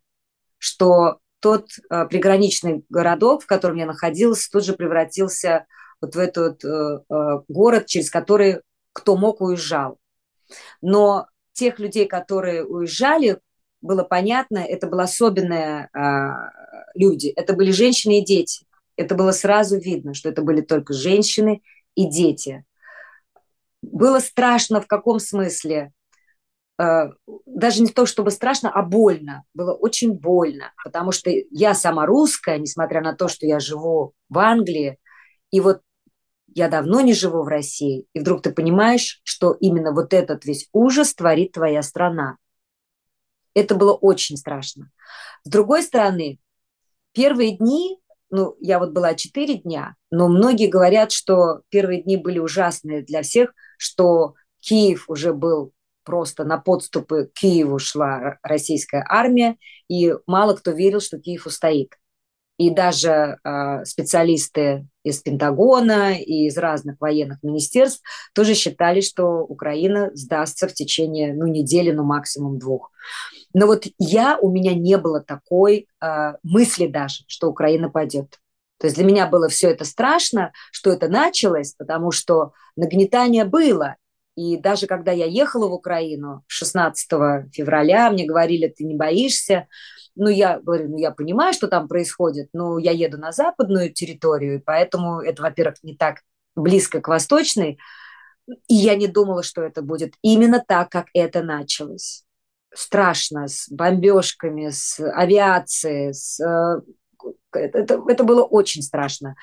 что 0.58 1.18
тот 1.40 1.68
э, 1.90 2.06
приграничный 2.06 2.84
городок, 2.88 3.42
в 3.42 3.46
котором 3.46 3.76
я 3.76 3.86
находилась, 3.86 4.48
тут 4.48 4.64
же 4.64 4.74
превратился 4.74 5.66
вот 6.00 6.14
в 6.14 6.18
этот 6.18 6.64
э, 6.64 6.68
э, 6.68 7.40
город, 7.48 7.86
через 7.86 8.10
который 8.10 8.60
кто 8.92 9.16
мог 9.16 9.40
уезжал. 9.40 9.98
Но 10.80 11.26
тех 11.52 11.78
людей, 11.78 12.06
которые 12.06 12.64
уезжали, 12.64 13.38
было 13.80 14.04
понятно, 14.04 14.58
это 14.58 14.86
были 14.86 15.02
особенные 15.02 15.88
э, 15.92 16.28
люди, 16.94 17.28
это 17.28 17.54
были 17.54 17.70
женщины 17.70 18.20
и 18.20 18.24
дети. 18.24 18.66
Это 18.96 19.14
было 19.14 19.32
сразу 19.32 19.78
видно, 19.78 20.14
что 20.14 20.28
это 20.28 20.42
были 20.42 20.60
только 20.60 20.92
женщины 20.92 21.62
и 21.94 22.06
дети. 22.06 22.64
Было 23.82 24.20
страшно 24.20 24.80
в 24.80 24.86
каком 24.86 25.18
смысле? 25.18 25.92
Э, 26.78 27.10
даже 27.46 27.82
не 27.82 27.90
то, 27.90 28.06
чтобы 28.06 28.30
страшно, 28.30 28.70
а 28.70 28.82
больно. 28.82 29.44
Было 29.54 29.72
очень 29.74 30.12
больно, 30.12 30.72
потому 30.82 31.12
что 31.12 31.30
я 31.50 31.74
сама 31.74 32.06
русская, 32.06 32.58
несмотря 32.58 33.02
на 33.02 33.14
то, 33.14 33.28
что 33.28 33.46
я 33.46 33.60
живу 33.60 34.14
в 34.28 34.38
Англии, 34.38 34.98
и 35.50 35.60
вот 35.60 35.82
я 36.54 36.68
давно 36.68 37.00
не 37.00 37.14
живу 37.14 37.42
в 37.42 37.48
России, 37.48 38.06
и 38.12 38.20
вдруг 38.20 38.42
ты 38.42 38.52
понимаешь, 38.52 39.20
что 39.24 39.52
именно 39.52 39.92
вот 39.92 40.12
этот 40.12 40.44
весь 40.44 40.68
ужас 40.72 41.14
творит 41.14 41.52
твоя 41.52 41.82
страна. 41.82 42.36
Это 43.54 43.74
было 43.74 43.92
очень 43.92 44.36
страшно. 44.36 44.90
С 45.44 45.50
другой 45.50 45.82
стороны, 45.82 46.38
первые 47.12 47.56
дни, 47.56 47.98
ну, 48.30 48.56
я 48.60 48.78
вот 48.78 48.92
была 48.92 49.14
четыре 49.14 49.56
дня, 49.56 49.94
но 50.10 50.28
многие 50.28 50.68
говорят, 50.68 51.12
что 51.12 51.62
первые 51.68 52.02
дни 52.02 52.16
были 52.16 52.38
ужасные 52.38 53.02
для 53.02 53.22
всех, 53.22 53.52
что 53.82 54.34
Киев 54.60 55.06
уже 55.08 55.34
был 55.34 55.72
просто 56.04 56.44
на 56.44 56.58
подступы 56.58 57.26
к 57.26 57.40
Киеву 57.40 57.78
шла 57.78 58.38
российская 58.42 59.04
армия, 59.08 59.56
и 59.88 60.14
мало 60.26 60.54
кто 60.54 60.70
верил, 60.70 61.00
что 61.00 61.18
Киев 61.18 61.46
устоит. 61.46 61.96
И 62.58 62.70
даже 62.70 63.38
э, 63.42 63.84
специалисты 63.84 64.86
из 65.02 65.20
Пентагона 65.20 66.16
и 66.16 66.46
из 66.46 66.56
разных 66.56 67.00
военных 67.00 67.42
министерств 67.42 68.02
тоже 68.34 68.54
считали, 68.54 69.00
что 69.00 69.38
Украина 69.40 70.10
сдастся 70.14 70.68
в 70.68 70.72
течение 70.72 71.34
ну, 71.34 71.46
недели, 71.46 71.90
ну 71.90 72.04
максимум 72.04 72.58
двух. 72.58 72.92
Но 73.52 73.66
вот 73.66 73.86
я, 73.98 74.38
у 74.38 74.50
меня 74.50 74.74
не 74.74 74.96
было 74.96 75.20
такой 75.20 75.88
э, 76.00 76.32
мысли 76.44 76.86
даже, 76.86 77.24
что 77.26 77.48
Украина 77.48 77.88
пойдет. 77.88 78.38
То 78.82 78.88
есть 78.88 78.96
для 78.96 79.04
меня 79.04 79.28
было 79.28 79.48
все 79.48 79.70
это 79.70 79.84
страшно, 79.84 80.50
что 80.72 80.90
это 80.90 81.06
началось, 81.06 81.72
потому 81.78 82.10
что 82.10 82.50
нагнетание 82.74 83.44
было, 83.44 83.94
и 84.34 84.56
даже 84.56 84.88
когда 84.88 85.12
я 85.12 85.24
ехала 85.26 85.68
в 85.68 85.72
Украину 85.72 86.42
16 86.48 87.08
февраля, 87.52 88.10
мне 88.10 88.26
говорили, 88.26 88.66
ты 88.66 88.82
не 88.82 88.96
боишься. 88.96 89.68
Ну, 90.16 90.30
я 90.30 90.58
говорю, 90.58 90.88
ну, 90.88 90.98
я 90.98 91.12
понимаю, 91.12 91.52
что 91.52 91.68
там 91.68 91.86
происходит, 91.86 92.48
но 92.52 92.76
я 92.80 92.90
еду 92.90 93.18
на 93.18 93.30
западную 93.30 93.92
территорию, 93.92 94.56
и 94.56 94.58
поэтому 94.58 95.20
это, 95.20 95.42
во-первых, 95.42 95.76
не 95.84 95.94
так 95.94 96.22
близко 96.56 97.00
к 97.00 97.06
восточной, 97.06 97.78
и 98.66 98.74
я 98.74 98.96
не 98.96 99.06
думала, 99.06 99.44
что 99.44 99.62
это 99.62 99.82
будет 99.82 100.14
именно 100.22 100.60
так, 100.66 100.90
как 100.90 101.06
это 101.14 101.44
началось. 101.44 102.24
Страшно, 102.74 103.46
с 103.46 103.68
бомбежками, 103.70 104.70
с 104.70 104.98
авиацией, 104.98 106.14
с... 106.14 106.40
Это, 107.52 108.02
это 108.08 108.24
было 108.24 108.42
очень 108.42 108.82
страшно. 108.82 109.35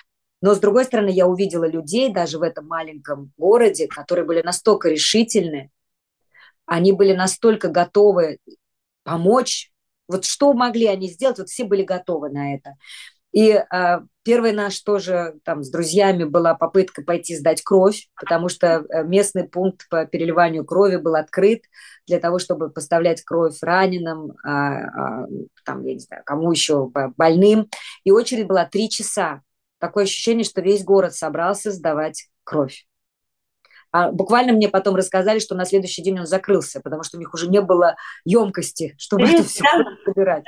Но, 0.41 0.53
с 0.55 0.59
другой 0.59 0.85
стороны, 0.85 1.09
я 1.09 1.27
увидела 1.27 1.67
людей 1.67 2.11
даже 2.11 2.39
в 2.39 2.43
этом 2.43 2.67
маленьком 2.67 3.31
городе, 3.37 3.87
которые 3.87 4.25
были 4.25 4.41
настолько 4.41 4.89
решительны, 4.89 5.69
они 6.65 6.93
были 6.93 7.13
настолько 7.13 7.67
готовы 7.67 8.37
помочь. 9.03 9.71
Вот 10.07 10.25
что 10.25 10.53
могли 10.53 10.85
они 10.85 11.07
сделать, 11.07 11.39
вот 11.39 11.49
все 11.49 11.65
были 11.65 11.83
готовы 11.83 12.29
на 12.29 12.55
это. 12.55 12.75
И 13.31 13.49
э, 13.51 13.99
первый 14.29 14.51
наш 14.51 14.79
тоже 14.81 15.39
там 15.43 15.63
с 15.63 15.71
друзьями 15.71 16.23
была 16.23 16.53
попытка 16.53 17.01
пойти 17.01 17.35
сдать 17.35 17.63
кровь, 17.63 18.09
потому 18.15 18.47
что 18.47 18.85
э, 18.87 19.03
местный 19.03 19.45
пункт 19.45 19.89
по 19.89 20.05
переливанию 20.05 20.65
крови 20.65 20.97
был 20.97 21.15
открыт 21.15 21.63
для 22.05 22.19
того, 22.19 22.37
чтобы 22.37 22.69
поставлять 22.69 23.23
кровь 23.23 23.57
раненым, 23.63 24.33
э, 24.45 24.49
э, 24.51 25.27
там, 25.65 25.83
я 25.83 25.93
не 25.95 25.99
знаю, 25.99 26.21
кому 26.27 26.51
еще, 26.51 26.91
больным. 27.17 27.71
И 28.03 28.11
очередь 28.11 28.45
была 28.45 28.65
три 28.65 28.87
часа 28.87 29.41
такое 29.79 30.03
ощущение, 30.03 30.43
что 30.43 30.61
весь 30.61 30.83
город 30.83 31.15
собрался 31.15 31.71
сдавать 31.71 32.27
кровь. 32.43 32.85
А 33.91 34.11
буквально 34.11 34.53
мне 34.53 34.69
потом 34.69 34.95
рассказали, 34.95 35.39
что 35.39 35.55
на 35.55 35.65
следующий 35.65 36.03
день 36.03 36.19
он 36.19 36.27
закрылся, 36.27 36.81
потому 36.81 37.01
что 37.01 37.17
у 37.17 37.19
них 37.19 37.33
уже 37.33 37.49
не 37.49 37.61
было 37.61 37.95
емкости, 38.25 38.93
чтобы 38.99 39.23
это 39.23 39.43
все 39.43 39.63
собирать. 40.05 40.45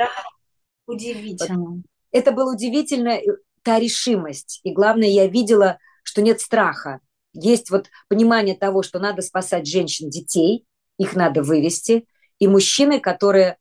Удивительно. 0.86 1.82
Это 2.12 2.32
было 2.32 2.54
удивительно, 2.54 3.18
та 3.64 3.80
решимость. 3.80 4.60
И 4.64 4.72
главное, 4.72 5.08
я 5.08 5.28
видела, 5.28 5.78
что 6.04 6.22
нет 6.22 6.42
страха. 6.42 7.00
Есть 7.34 7.70
вот 7.70 7.88
понимание 8.10 8.56
того, 8.56 8.84
что 8.84 9.00
надо 9.00 9.22
спасать 9.22 9.68
женщин, 9.68 10.10
детей, 10.10 10.66
их 10.98 11.16
надо 11.16 11.44
вывести. 11.44 12.06
И 12.40 12.48
мужчины, 12.48 13.00
которые 13.00 13.58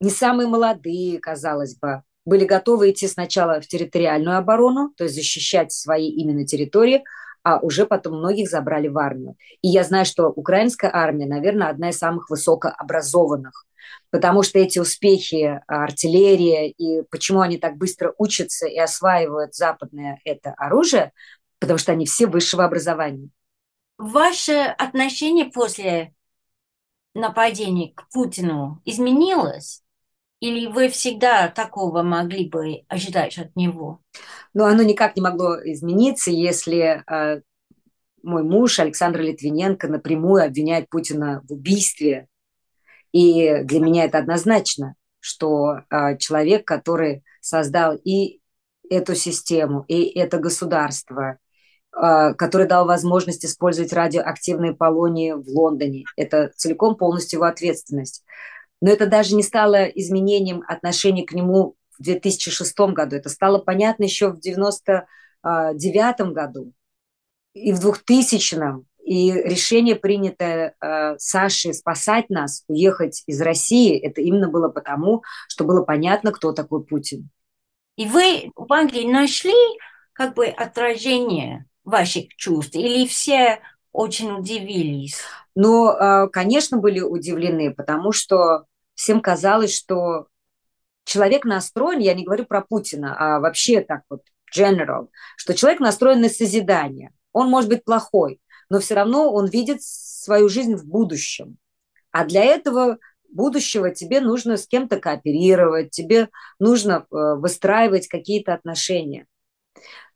не 0.00 0.10
самые 0.10 0.48
молодые, 0.48 1.18
казалось 1.20 1.76
бы, 1.76 2.02
были 2.24 2.44
готовы 2.44 2.90
идти 2.90 3.08
сначала 3.08 3.60
в 3.60 3.66
территориальную 3.66 4.36
оборону, 4.36 4.92
то 4.96 5.04
есть 5.04 5.16
защищать 5.16 5.72
свои 5.72 6.08
именно 6.08 6.46
территории, 6.46 7.04
а 7.42 7.58
уже 7.58 7.86
потом 7.86 8.18
многих 8.18 8.48
забрали 8.48 8.88
в 8.88 8.98
армию. 8.98 9.36
И 9.62 9.68
я 9.68 9.82
знаю, 9.82 10.04
что 10.04 10.28
украинская 10.28 10.90
армия, 10.92 11.26
наверное, 11.26 11.68
одна 11.68 11.90
из 11.90 11.98
самых 11.98 12.30
высокообразованных, 12.30 13.66
потому 14.10 14.42
что 14.42 14.58
эти 14.58 14.78
успехи 14.78 15.60
артиллерия 15.66 16.70
и 16.70 17.02
почему 17.10 17.40
они 17.40 17.58
так 17.58 17.76
быстро 17.76 18.14
учатся 18.18 18.66
и 18.66 18.78
осваивают 18.78 19.54
западное 19.54 20.20
это 20.24 20.52
оружие, 20.56 21.12
потому 21.58 21.78
что 21.78 21.92
они 21.92 22.06
все 22.06 22.26
высшего 22.26 22.64
образования. 22.64 23.30
Ваше 23.98 24.74
отношение 24.78 25.46
после 25.46 26.14
нападения 27.14 27.92
к 27.94 28.08
Путину 28.10 28.80
изменилось? 28.84 29.82
Или 30.40 30.66
вы 30.66 30.88
всегда 30.88 31.48
такого 31.48 32.02
могли 32.02 32.48
бы 32.48 32.82
ожидать 32.88 33.38
от 33.38 33.54
него? 33.54 34.00
Но 34.54 34.64
оно 34.64 34.82
никак 34.82 35.14
не 35.14 35.22
могло 35.22 35.54
измениться, 35.62 36.32
если 36.32 37.04
э, 37.06 37.42
мой 38.22 38.42
муж 38.42 38.80
Александр 38.80 39.20
Литвиненко 39.20 39.86
напрямую 39.88 40.44
обвиняет 40.44 40.88
Путина 40.88 41.42
в 41.48 41.52
убийстве. 41.52 42.26
И 43.12 43.62
для 43.64 43.80
меня 43.80 44.04
это 44.04 44.18
однозначно, 44.18 44.94
что 45.20 45.80
э, 45.90 46.16
человек, 46.18 46.66
который 46.66 47.22
создал 47.40 47.94
и 47.96 48.40
эту 48.88 49.14
систему, 49.14 49.84
и 49.88 50.02
это 50.18 50.38
государство, 50.38 51.38
э, 51.94 52.34
который 52.34 52.66
дал 52.66 52.86
возможность 52.86 53.44
использовать 53.44 53.92
радиоактивные 53.92 54.74
полонии 54.74 55.32
в 55.32 55.46
Лондоне, 55.48 56.04
это 56.16 56.50
целиком 56.56 56.96
полностью 56.96 57.38
его 57.38 57.46
ответственность. 57.46 58.24
Но 58.80 58.90
это 58.90 59.06
даже 59.06 59.36
не 59.36 59.42
стало 59.42 59.84
изменением 59.84 60.64
отношения 60.66 61.24
к 61.24 61.32
нему 61.32 61.76
в 61.98 62.02
2006 62.02 62.92
году. 62.92 63.16
Это 63.16 63.28
стало 63.28 63.58
понятно 63.58 64.04
еще 64.04 64.28
в 64.28 64.38
1999 64.38 66.32
году 66.32 66.72
и 67.54 67.72
в 67.72 67.80
2000 67.80 68.54
и 69.12 69.30
решение, 69.30 69.94
принятое 69.94 70.74
э, 70.80 71.18
Сашей 71.18 71.74
спасать 71.74 72.30
нас, 72.30 72.64
уехать 72.66 73.22
из 73.26 73.42
России, 73.42 73.98
это 73.98 74.22
именно 74.22 74.48
было 74.48 74.70
потому, 74.70 75.22
что 75.48 75.64
было 75.64 75.82
понятно, 75.84 76.32
кто 76.32 76.52
такой 76.52 76.82
Путин. 76.82 77.28
И 77.96 78.06
вы 78.06 78.52
в 78.56 78.72
Англии 78.72 79.06
нашли 79.06 79.52
как 80.14 80.34
бы 80.34 80.46
отражение 80.46 81.66
ваших 81.84 82.34
чувств? 82.36 82.74
Или 82.74 83.06
все 83.06 83.60
очень 83.92 84.32
удивились? 84.32 85.18
Ну, 85.54 85.90
э, 85.90 86.28
конечно, 86.28 86.78
были 86.78 87.00
удивлены, 87.00 87.74
потому 87.74 88.12
что 88.12 88.64
всем 88.94 89.20
казалось, 89.20 89.76
что 89.76 90.28
человек 91.04 91.44
настроен, 91.44 91.98
я 91.98 92.14
не 92.14 92.24
говорю 92.24 92.46
про 92.46 92.62
Путина, 92.62 93.14
а 93.18 93.40
вообще 93.40 93.82
так 93.82 94.04
вот, 94.08 94.22
general, 94.56 95.08
что 95.36 95.52
человек 95.52 95.80
настроен 95.80 96.22
на 96.22 96.30
созидание. 96.30 97.12
Он 97.32 97.48
может 97.48 97.68
быть 97.68 97.84
плохой, 97.84 98.40
но 98.72 98.80
все 98.80 98.94
равно 98.94 99.30
он 99.30 99.48
видит 99.48 99.82
свою 99.82 100.48
жизнь 100.48 100.76
в 100.76 100.86
будущем. 100.86 101.58
А 102.10 102.24
для 102.24 102.42
этого 102.42 102.96
будущего 103.30 103.90
тебе 103.90 104.22
нужно 104.22 104.56
с 104.56 104.66
кем-то 104.66 104.98
кооперировать, 104.98 105.90
тебе 105.90 106.30
нужно 106.58 107.04
э, 107.10 107.34
выстраивать 107.34 108.08
какие-то 108.08 108.54
отношения. 108.54 109.26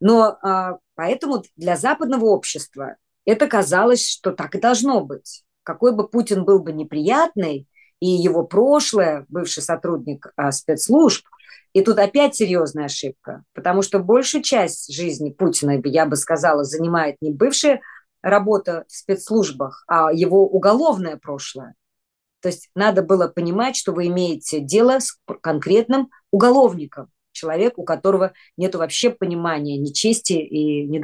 Но 0.00 0.38
а, 0.40 0.78
поэтому 0.94 1.44
для 1.56 1.76
западного 1.76 2.24
общества 2.24 2.96
это 3.26 3.46
казалось, 3.46 4.08
что 4.08 4.32
так 4.32 4.54
и 4.54 4.60
должно 4.60 5.04
быть. 5.04 5.44
Какой 5.62 5.94
бы 5.94 6.08
Путин 6.08 6.46
был 6.46 6.60
бы 6.60 6.72
неприятный, 6.72 7.68
и 8.00 8.08
его 8.08 8.42
прошлое, 8.42 9.26
бывший 9.28 9.62
сотрудник 9.62 10.32
а, 10.36 10.50
спецслужб. 10.50 11.26
И 11.74 11.82
тут 11.82 11.98
опять 11.98 12.36
серьезная 12.36 12.86
ошибка, 12.86 13.44
потому 13.52 13.82
что 13.82 13.98
большую 13.98 14.42
часть 14.42 14.90
жизни 14.94 15.28
Путина, 15.28 15.78
я 15.84 16.06
бы 16.06 16.16
сказала, 16.16 16.64
занимает 16.64 17.16
не 17.20 17.32
бывшая 17.32 17.82
работа 18.26 18.84
в 18.88 18.92
спецслужбах, 18.92 19.84
а 19.86 20.12
его 20.12 20.46
уголовное 20.46 21.16
прошлое. 21.16 21.74
То 22.40 22.48
есть 22.48 22.70
надо 22.74 23.02
было 23.02 23.28
понимать, 23.28 23.76
что 23.76 23.92
вы 23.92 24.08
имеете 24.08 24.60
дело 24.60 24.98
с 24.98 25.18
конкретным 25.40 26.10
уголовником, 26.32 27.08
человек, 27.30 27.78
у 27.78 27.84
которого 27.84 28.32
нет 28.56 28.74
вообще 28.74 29.10
понимания 29.10 29.78
ни 29.78 29.92
чести 29.92 30.32
и 30.32 30.86
ни. 30.86 31.00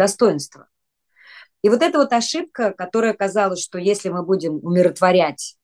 И 1.62 1.68
вот 1.68 1.80
эта 1.80 1.98
вот 1.98 2.12
ошибка, 2.12 2.72
которая 2.72 3.14
казалась, 3.14 3.62
что 3.62 3.78
если 3.78 4.08
мы 4.08 4.24
будем 4.24 4.56
умиротворять 4.56 5.56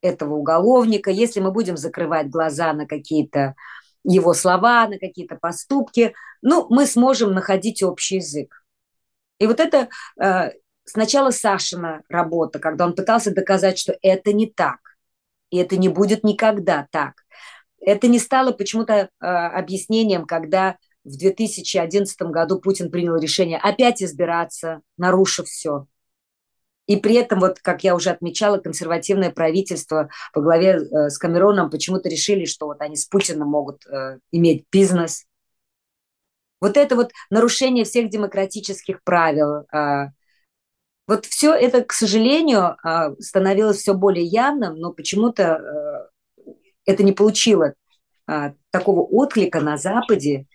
этого 0.00 0.34
уголовника, 0.34 1.12
если 1.12 1.38
мы 1.38 1.52
будем 1.52 1.76
закрывать 1.76 2.28
глаза 2.28 2.72
на 2.72 2.86
какие-то 2.86 3.54
его 4.02 4.34
слова, 4.34 4.88
на 4.88 4.98
какие-то 4.98 5.36
поступки, 5.36 6.12
ну, 6.42 6.66
мы 6.70 6.86
сможем 6.86 7.32
находить 7.32 7.84
общий 7.84 8.16
язык. 8.16 8.64
И 9.38 9.46
вот 9.46 9.60
это 9.60 9.88
э, 10.20 10.50
сначала 10.88 11.30
Сашина 11.30 12.02
работа, 12.08 12.58
когда 12.58 12.86
он 12.86 12.94
пытался 12.94 13.32
доказать, 13.32 13.78
что 13.78 13.96
это 14.02 14.32
не 14.32 14.46
так, 14.46 14.78
и 15.50 15.58
это 15.58 15.76
не 15.76 15.88
будет 15.88 16.24
никогда 16.24 16.86
так. 16.90 17.24
Это 17.80 18.08
не 18.08 18.18
стало 18.18 18.52
почему-то 18.52 18.92
э, 18.92 19.26
объяснением, 19.26 20.26
когда 20.26 20.76
в 21.04 21.16
2011 21.16 22.20
году 22.22 22.60
Путин 22.60 22.90
принял 22.90 23.16
решение 23.16 23.58
опять 23.58 24.02
избираться, 24.02 24.82
нарушив 24.96 25.46
все. 25.46 25.86
И 26.86 26.96
при 26.96 27.16
этом, 27.16 27.40
вот, 27.40 27.60
как 27.60 27.84
я 27.84 27.94
уже 27.94 28.10
отмечала, 28.10 28.58
консервативное 28.58 29.30
правительство 29.30 30.08
по 30.32 30.40
главе 30.40 30.78
э, 30.78 31.10
с 31.10 31.18
Камероном 31.18 31.70
почему-то 31.70 32.08
решили, 32.08 32.46
что 32.46 32.66
вот 32.66 32.80
они 32.80 32.96
с 32.96 33.04
Путиным 33.04 33.48
могут 33.48 33.86
э, 33.86 34.18
иметь 34.32 34.64
бизнес. 34.72 35.26
Вот 36.60 36.76
это 36.76 36.96
вот 36.96 37.12
нарушение 37.30 37.84
всех 37.84 38.08
демократических 38.08 39.02
правил. 39.04 39.66
Э, 39.70 40.08
вот 41.08 41.24
все 41.24 41.54
это, 41.54 41.82
к 41.82 41.92
сожалению, 41.92 42.76
э, 42.84 43.14
становилось 43.18 43.78
все 43.78 43.94
более 43.94 44.24
явным, 44.24 44.76
но 44.76 44.92
почему-то 44.92 45.42
э, 45.42 46.52
это 46.84 47.02
не 47.02 47.12
получило 47.12 47.72
э, 48.28 48.52
такого 48.70 49.00
отклика 49.00 49.60
на 49.60 49.78
Западе. 49.78 50.46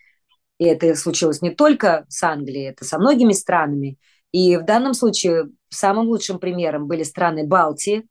И 0.58 0.64
это 0.64 0.94
случилось 0.94 1.42
не 1.42 1.50
только 1.50 2.06
с 2.08 2.22
Англией, 2.22 2.70
это 2.70 2.84
со 2.84 2.98
многими 2.98 3.32
странами. 3.32 3.98
И 4.30 4.56
в 4.56 4.64
данном 4.64 4.94
случае 4.94 5.48
самым 5.70 6.06
лучшим 6.06 6.38
примером 6.38 6.86
были 6.86 7.02
страны 7.02 7.46
Балтии, 7.46 8.06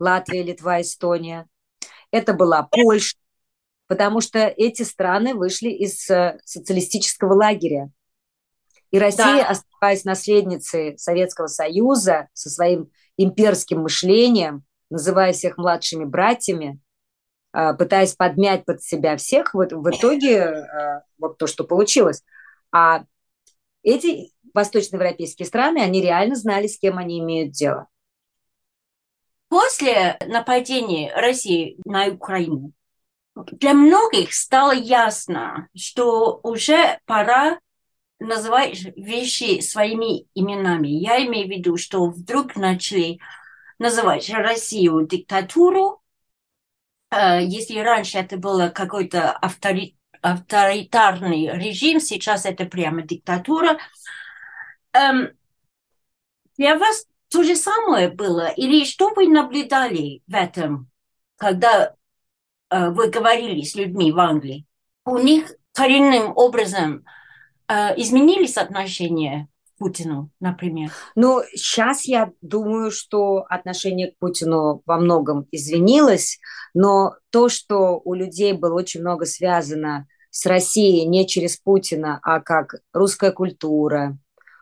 Латвия, 0.00 0.42
Литва, 0.42 0.80
Эстония. 0.80 1.46
Это 2.10 2.34
была 2.34 2.64
Польша, 2.64 3.16
потому 3.86 4.20
что 4.20 4.40
эти 4.40 4.82
страны 4.82 5.34
вышли 5.34 5.68
из 5.68 6.10
э, 6.10 6.40
социалистического 6.44 7.34
лагеря. 7.34 7.90
И 8.90 8.98
Россия, 8.98 9.42
да. 9.42 9.48
оставаясь 9.50 10.04
наследницей 10.04 10.98
Советского 10.98 11.46
Союза 11.46 12.28
со 12.32 12.50
своим 12.50 12.90
имперским 13.16 13.82
мышлением, 13.82 14.64
называя 14.90 15.32
всех 15.32 15.58
младшими 15.58 16.04
братьями, 16.04 16.80
э, 17.52 17.74
пытаясь 17.74 18.14
подмять 18.14 18.64
под 18.64 18.82
себя 18.82 19.16
всех, 19.16 19.54
вот 19.54 19.72
в 19.72 19.88
итоге 19.90 20.36
э, 20.36 21.02
вот 21.18 21.38
то, 21.38 21.46
что 21.46 21.64
получилось. 21.64 22.22
А 22.72 23.04
эти 23.82 24.32
восточноевропейские 24.52 25.46
страны, 25.46 25.78
они 25.78 26.02
реально 26.02 26.34
знали, 26.34 26.66
с 26.66 26.78
кем 26.78 26.98
они 26.98 27.20
имеют 27.20 27.52
дело. 27.52 27.86
После 29.48 30.16
нападения 30.26 31.12
России 31.14 31.80
на 31.84 32.06
Украину 32.08 32.72
для 33.34 33.74
многих 33.74 34.32
стало 34.32 34.72
ясно, 34.72 35.68
что 35.76 36.40
уже 36.42 36.98
пора 37.06 37.58
называть 38.20 38.84
вещи 38.96 39.60
своими 39.60 40.26
именами. 40.34 40.88
Я 40.88 41.24
имею 41.26 41.48
в 41.48 41.50
виду, 41.50 41.76
что 41.76 42.06
вдруг 42.06 42.54
начали 42.54 43.18
называть 43.78 44.30
Россию 44.30 45.06
диктатуру. 45.06 46.02
Э, 47.10 47.42
если 47.42 47.78
раньше 47.80 48.18
это 48.18 48.36
было 48.36 48.68
какой-то 48.68 49.32
авторитет, 49.32 49.96
авторитарный 50.22 51.50
режим, 51.58 51.98
сейчас 51.98 52.44
это 52.44 52.66
прямо 52.66 53.02
диктатура. 53.02 53.78
Эм, 54.92 55.30
для 56.56 56.76
вас 56.78 57.06
то 57.28 57.42
же 57.42 57.56
самое 57.56 58.10
было? 58.10 58.48
Или 58.48 58.84
что 58.84 59.14
вы 59.14 59.28
наблюдали 59.28 60.22
в 60.26 60.34
этом, 60.34 60.90
когда 61.36 61.94
э, 62.68 62.90
вы 62.90 63.08
говорили 63.08 63.62
с 63.62 63.74
людьми 63.74 64.12
в 64.12 64.18
Англии? 64.18 64.66
У 65.06 65.16
них 65.16 65.52
коренным 65.72 66.32
образом 66.36 67.04
изменились 67.96 68.56
отношения 68.56 69.48
к 69.64 69.78
Путину, 69.78 70.30
например? 70.40 70.90
Ну, 71.14 71.40
сейчас 71.54 72.04
я 72.04 72.32
думаю, 72.42 72.90
что 72.90 73.44
отношение 73.48 74.12
к 74.12 74.18
Путину 74.18 74.82
во 74.86 74.98
многом 74.98 75.46
извинилось, 75.52 76.38
но 76.74 77.14
то, 77.30 77.48
что 77.48 78.00
у 78.04 78.14
людей 78.14 78.52
было 78.52 78.74
очень 78.74 79.00
много 79.00 79.24
связано 79.24 80.06
с 80.30 80.46
Россией 80.46 81.06
не 81.06 81.26
через 81.26 81.56
Путина, 81.56 82.18
а 82.22 82.40
как 82.40 82.76
русская 82.92 83.32
культура, 83.32 84.18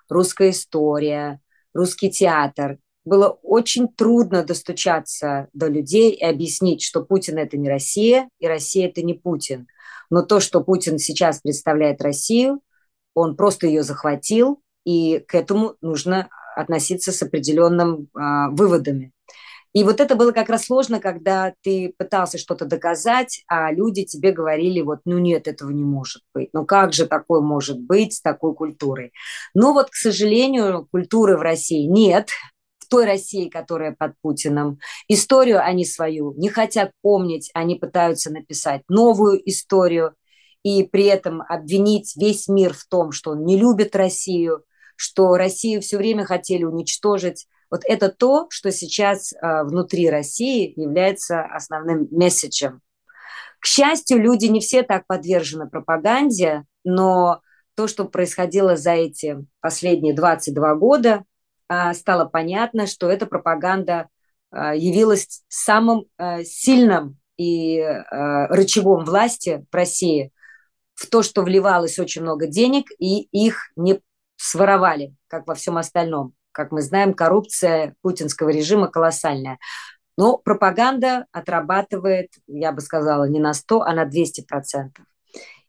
русская 0.08 0.50
история, 0.50 1.40
русский 1.74 2.10
театр, 2.10 2.78
было 3.04 3.28
очень 3.42 3.88
трудно 3.88 4.44
достучаться 4.44 5.48
до 5.52 5.66
людей 5.66 6.10
и 6.12 6.24
объяснить, 6.24 6.82
что 6.82 7.02
Путин– 7.02 7.38
это 7.38 7.56
не 7.56 7.68
Россия, 7.68 8.28
и 8.38 8.46
Россия– 8.46 8.88
это 8.88 9.02
не 9.02 9.14
Путин. 9.14 9.66
Но 10.10 10.22
то, 10.22 10.40
что 10.40 10.62
Путин 10.62 10.98
сейчас 10.98 11.40
представляет 11.40 12.02
Россию, 12.02 12.60
он 13.18 13.36
просто 13.36 13.66
ее 13.66 13.82
захватил, 13.82 14.60
и 14.84 15.18
к 15.18 15.34
этому 15.34 15.74
нужно 15.80 16.28
относиться 16.56 17.12
с 17.12 17.22
определенным 17.22 18.08
а, 18.14 18.50
выводами. 18.50 19.12
И 19.74 19.84
вот 19.84 20.00
это 20.00 20.16
было 20.16 20.32
как 20.32 20.48
раз 20.48 20.64
сложно, 20.64 20.98
когда 20.98 21.52
ты 21.62 21.94
пытался 21.96 22.38
что-то 22.38 22.64
доказать, 22.64 23.44
а 23.48 23.70
люди 23.70 24.04
тебе 24.04 24.32
говорили, 24.32 24.80
вот, 24.80 25.00
ну 25.04 25.18
нет, 25.18 25.46
этого 25.46 25.70
не 25.70 25.84
может 25.84 26.22
быть. 26.34 26.48
Ну 26.52 26.64
как 26.64 26.92
же 26.94 27.06
такое 27.06 27.42
может 27.42 27.78
быть 27.78 28.14
с 28.14 28.22
такой 28.22 28.54
культурой? 28.54 29.12
Но 29.54 29.74
вот, 29.74 29.90
к 29.90 29.94
сожалению, 29.94 30.88
культуры 30.90 31.36
в 31.36 31.42
России 31.42 31.84
нет, 31.84 32.30
в 32.78 32.88
той 32.88 33.04
России, 33.04 33.50
которая 33.50 33.94
под 33.94 34.14
Путиным. 34.22 34.78
Историю 35.06 35.62
они 35.62 35.84
свою 35.84 36.32
не 36.38 36.48
хотят 36.48 36.92
помнить, 37.02 37.50
они 37.52 37.74
пытаются 37.74 38.32
написать 38.32 38.80
новую 38.88 39.38
историю 39.48 40.14
и 40.62 40.82
при 40.82 41.04
этом 41.04 41.42
обвинить 41.42 42.16
весь 42.16 42.48
мир 42.48 42.74
в 42.74 42.84
том, 42.86 43.12
что 43.12 43.32
он 43.32 43.44
не 43.44 43.56
любит 43.56 43.94
Россию, 43.94 44.64
что 44.96 45.36
Россию 45.36 45.80
все 45.80 45.96
время 45.96 46.24
хотели 46.24 46.64
уничтожить. 46.64 47.46
Вот 47.70 47.82
это 47.84 48.08
то, 48.08 48.46
что 48.50 48.72
сейчас 48.72 49.32
э, 49.32 49.62
внутри 49.62 50.10
России 50.10 50.72
является 50.76 51.42
основным 51.42 52.08
месседжем. 52.10 52.80
К 53.60 53.66
счастью, 53.66 54.20
люди 54.20 54.46
не 54.46 54.60
все 54.60 54.82
так 54.82 55.06
подвержены 55.06 55.68
пропаганде, 55.68 56.64
но 56.84 57.40
то, 57.74 57.86
что 57.86 58.04
происходило 58.06 58.76
за 58.76 58.92
эти 58.92 59.36
последние 59.60 60.14
22 60.14 60.74
года, 60.74 61.24
э, 61.68 61.94
стало 61.94 62.24
понятно, 62.24 62.86
что 62.86 63.08
эта 63.08 63.26
пропаганда 63.26 64.08
э, 64.50 64.76
явилась 64.76 65.44
самым 65.48 66.06
э, 66.18 66.42
сильным 66.42 67.18
и 67.36 67.78
э, 67.78 68.04
рычагом 68.48 69.04
власти 69.04 69.64
в 69.70 69.74
России 69.74 70.32
в 70.98 71.08
то, 71.08 71.22
что 71.22 71.42
вливалось 71.42 71.98
очень 72.00 72.22
много 72.22 72.48
денег, 72.48 72.86
и 72.98 73.22
их 73.30 73.70
не 73.76 74.00
своровали, 74.36 75.14
как 75.28 75.46
во 75.46 75.54
всем 75.54 75.78
остальном. 75.78 76.32
Как 76.50 76.72
мы 76.72 76.82
знаем, 76.82 77.14
коррупция 77.14 77.94
путинского 78.02 78.48
режима 78.48 78.88
колоссальная. 78.88 79.58
Но 80.16 80.38
пропаганда 80.38 81.26
отрабатывает, 81.30 82.30
я 82.48 82.72
бы 82.72 82.80
сказала, 82.80 83.28
не 83.28 83.38
на 83.38 83.54
100, 83.54 83.82
а 83.82 83.92
на 83.92 84.06
200 84.06 84.40
процентов. 84.40 85.04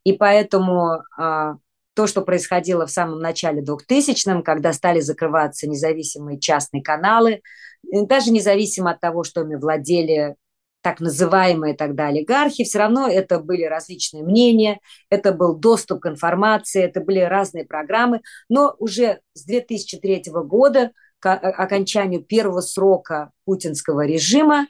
И 0.02 0.14
поэтому 0.14 1.04
а, 1.16 1.54
то, 1.94 2.08
что 2.08 2.22
происходило 2.22 2.86
в 2.86 2.90
самом 2.90 3.20
начале 3.20 3.62
2000-м, 3.62 4.42
когда 4.42 4.72
стали 4.72 4.98
закрываться 4.98 5.68
независимые 5.68 6.40
частные 6.40 6.82
каналы, 6.82 7.42
даже 7.84 8.32
независимо 8.32 8.90
от 8.90 9.00
того, 9.00 9.22
что 9.22 9.42
ими 9.42 9.54
владели 9.54 10.34
так 10.82 11.00
называемые 11.00 11.74
тогда 11.74 12.06
олигархи, 12.06 12.64
все 12.64 12.78
равно 12.78 13.08
это 13.08 13.38
были 13.38 13.64
различные 13.64 14.22
мнения, 14.22 14.80
это 15.10 15.32
был 15.32 15.54
доступ 15.56 16.00
к 16.00 16.06
информации, 16.06 16.82
это 16.82 17.00
были 17.00 17.20
разные 17.20 17.64
программы, 17.64 18.22
но 18.48 18.74
уже 18.78 19.20
с 19.34 19.44
2003 19.44 20.24
года 20.44 20.92
к 21.18 21.34
окончанию 21.34 22.22
первого 22.22 22.62
срока 22.62 23.30
путинского 23.44 24.06
режима 24.06 24.66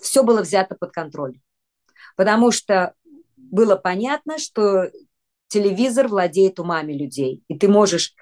все 0.00 0.22
было 0.22 0.42
взято 0.42 0.74
под 0.74 0.92
контроль. 0.92 1.40
Потому 2.16 2.50
что 2.50 2.94
было 3.36 3.76
понятно, 3.76 4.38
что 4.38 4.90
телевизор 5.48 6.08
владеет 6.08 6.60
умами 6.60 6.92
людей, 6.92 7.42
и 7.48 7.58
ты 7.58 7.68
можешь 7.68 8.14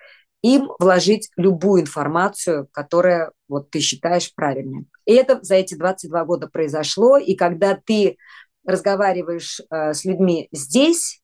им 0.43 0.71
вложить 0.79 1.31
любую 1.37 1.83
информацию, 1.83 2.69
которая 2.73 3.33
вот 3.49 3.71
ты 3.71 3.81
считаешь 3.81 4.35
правильной. 4.35 4.87
И 5.05 5.13
это 5.13 5.41
за 5.43 5.57
эти 5.57 5.75
22 5.75 6.25
года 6.25 6.49
произошло, 6.49 7.19
и 7.19 7.35
когда 7.35 7.75
ты 7.75 8.17
разговариваешь 8.65 9.61
э, 9.71 9.93
с 9.93 10.05
людьми 10.05 10.49
здесь, 10.53 11.23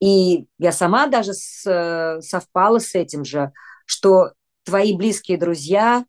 и 0.00 0.46
я 0.58 0.72
сама 0.72 1.06
даже 1.06 1.34
с, 1.34 1.64
э, 1.66 2.20
совпала 2.20 2.78
с 2.78 2.94
этим 2.94 3.24
же, 3.24 3.52
что 3.86 4.32
твои 4.64 4.96
близкие 4.96 5.38
друзья, 5.38 6.04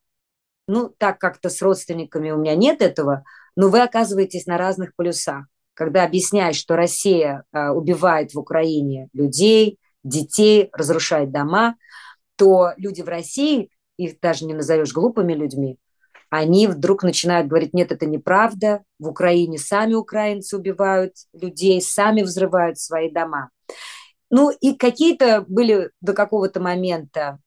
ну, 0.68 0.94
так 0.98 1.20
как-то 1.20 1.50
с 1.50 1.62
родственниками 1.62 2.32
у 2.32 2.38
меня 2.38 2.56
нет 2.56 2.82
этого, 2.82 3.24
но 3.56 3.70
вы 3.70 3.82
оказываетесь 3.82 4.46
на 4.46 4.58
разных 4.58 4.96
полюсах. 4.96 5.46
Когда 5.74 6.04
объясняешь, 6.04 6.56
что 6.56 6.76
Россия 6.76 7.44
э, 7.52 7.70
убивает 7.70 8.34
в 8.34 8.40
Украине 8.40 9.10
людей, 9.14 9.80
детей, 10.04 10.70
разрушает 10.72 11.32
дома, 11.32 11.76
то 12.36 12.72
люди 12.78 13.02
в 13.02 13.08
России, 13.08 13.70
их 13.98 14.20
даже 14.20 14.46
не 14.46 14.54
назовешь 14.54 14.94
глупыми 14.94 15.34
людьми, 15.34 15.78
они 16.30 16.68
вдруг 16.68 17.04
начинают 17.04 17.48
говорить, 17.48 17.74
нет, 17.74 17.92
это 17.92 18.06
неправда, 18.06 18.84
в 19.00 19.08
Украине 19.08 19.58
сами 19.58 19.94
украинцы 19.94 20.58
убивают 20.58 21.14
людей, 21.34 21.82
сами 21.82 22.24
взрывают 22.24 22.80
свои 22.80 23.12
дома. 23.12 23.52
Ну 24.30 24.50
и 24.50 24.76
какие-то 24.76 25.46
были 25.48 25.92
до 26.02 26.14
какого-то 26.14 26.60
момента 26.60 27.40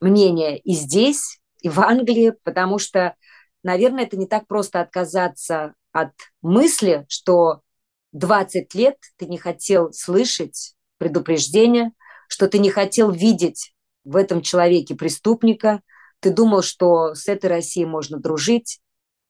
мнения 0.00 0.58
и 0.58 0.72
здесь, 0.74 1.40
и 1.62 1.68
в 1.68 1.80
Англии, 1.80 2.34
потому 2.44 2.78
что, 2.78 3.16
наверное, 3.62 4.04
это 4.04 4.16
не 4.16 4.26
так 4.26 4.46
просто 4.46 4.80
отказаться 4.80 5.74
от 5.92 6.12
мысли, 6.42 7.06
что 7.08 7.62
20 8.12 8.74
лет 8.74 8.98
ты 9.16 9.26
не 9.26 9.38
хотел 9.38 9.92
слышать 9.92 10.74
предупреждения, 10.98 11.92
что 12.28 12.48
ты 12.48 12.58
не 12.58 12.70
хотел 12.70 13.10
видеть 13.10 13.74
в 14.04 14.16
этом 14.16 14.42
человеке 14.42 14.94
преступника, 14.94 15.80
ты 16.20 16.30
думал, 16.30 16.62
что 16.62 17.14
с 17.14 17.28
этой 17.28 17.46
Россией 17.46 17.86
можно 17.86 18.18
дружить. 18.18 18.80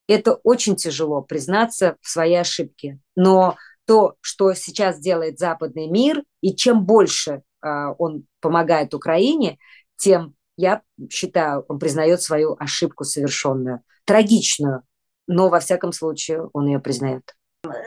Это 0.07 0.35
очень 0.35 0.77
тяжело 0.77 1.23
признаться 1.23 1.97
в 2.01 2.09
своей 2.09 2.41
ошибке. 2.41 2.99
Но 3.17 3.57
то, 3.87 4.15
что 4.21 4.53
сейчас 4.55 4.99
делает 4.99 5.39
западный 5.39 5.89
мир, 5.89 6.23
и 6.41 6.55
чем 6.55 6.85
больше 6.85 7.43
э, 7.63 7.69
он 7.99 8.27
помогает 8.41 8.95
Украине, 8.95 9.59
тем, 9.97 10.35
я 10.57 10.83
считаю, 11.11 11.65
он 11.69 11.79
признает 11.79 12.21
свою 12.21 12.57
ошибку 12.59 13.05
совершенную, 13.05 13.81
трагичную, 14.05 14.83
но 15.27 15.49
во 15.49 15.61
всяком 15.61 15.93
случае 15.93 16.49
он 16.53 16.67
ее 16.67 16.79
признает. 16.79 17.35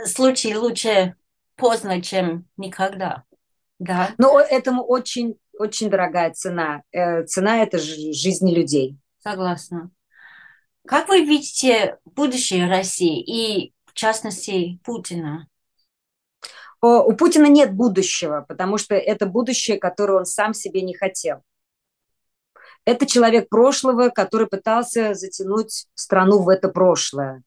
Случай 0.05 0.55
лучше 0.55 1.15
поздно, 1.55 2.01
чем 2.01 2.47
никогда. 2.57 3.23
Да. 3.79 4.11
Но 4.17 4.39
этому 4.39 4.83
очень 4.83 5.37
очень 5.57 5.89
дорогая 5.89 6.31
цена. 6.33 6.83
Э, 6.91 7.23
цена– 7.25 7.57
это 7.63 7.77
жизни 7.77 8.53
людей. 8.53 8.97
Согласна. 9.19 9.91
Как 10.85 11.09
вы 11.09 11.25
видите 11.25 11.97
будущее 12.05 12.69
России 12.69 13.21
и, 13.21 13.73
в 13.85 13.93
частности, 13.93 14.79
Путина? 14.83 15.47
У 16.81 17.13
Путина 17.13 17.47
нет 17.47 17.73
будущего, 17.73 18.45
потому 18.47 18.77
что 18.77 18.93
это 18.93 19.25
будущее, 19.25 19.79
которое 19.79 20.19
он 20.19 20.25
сам 20.25 20.53
себе 20.53 20.83
не 20.83 20.93
хотел. 20.93 21.41
Это 22.85 23.07
человек 23.07 23.49
прошлого, 23.49 24.09
который 24.09 24.45
пытался 24.45 25.15
затянуть 25.15 25.87
страну 25.95 26.43
в 26.43 26.49
это 26.49 26.69
прошлое. 26.69 27.41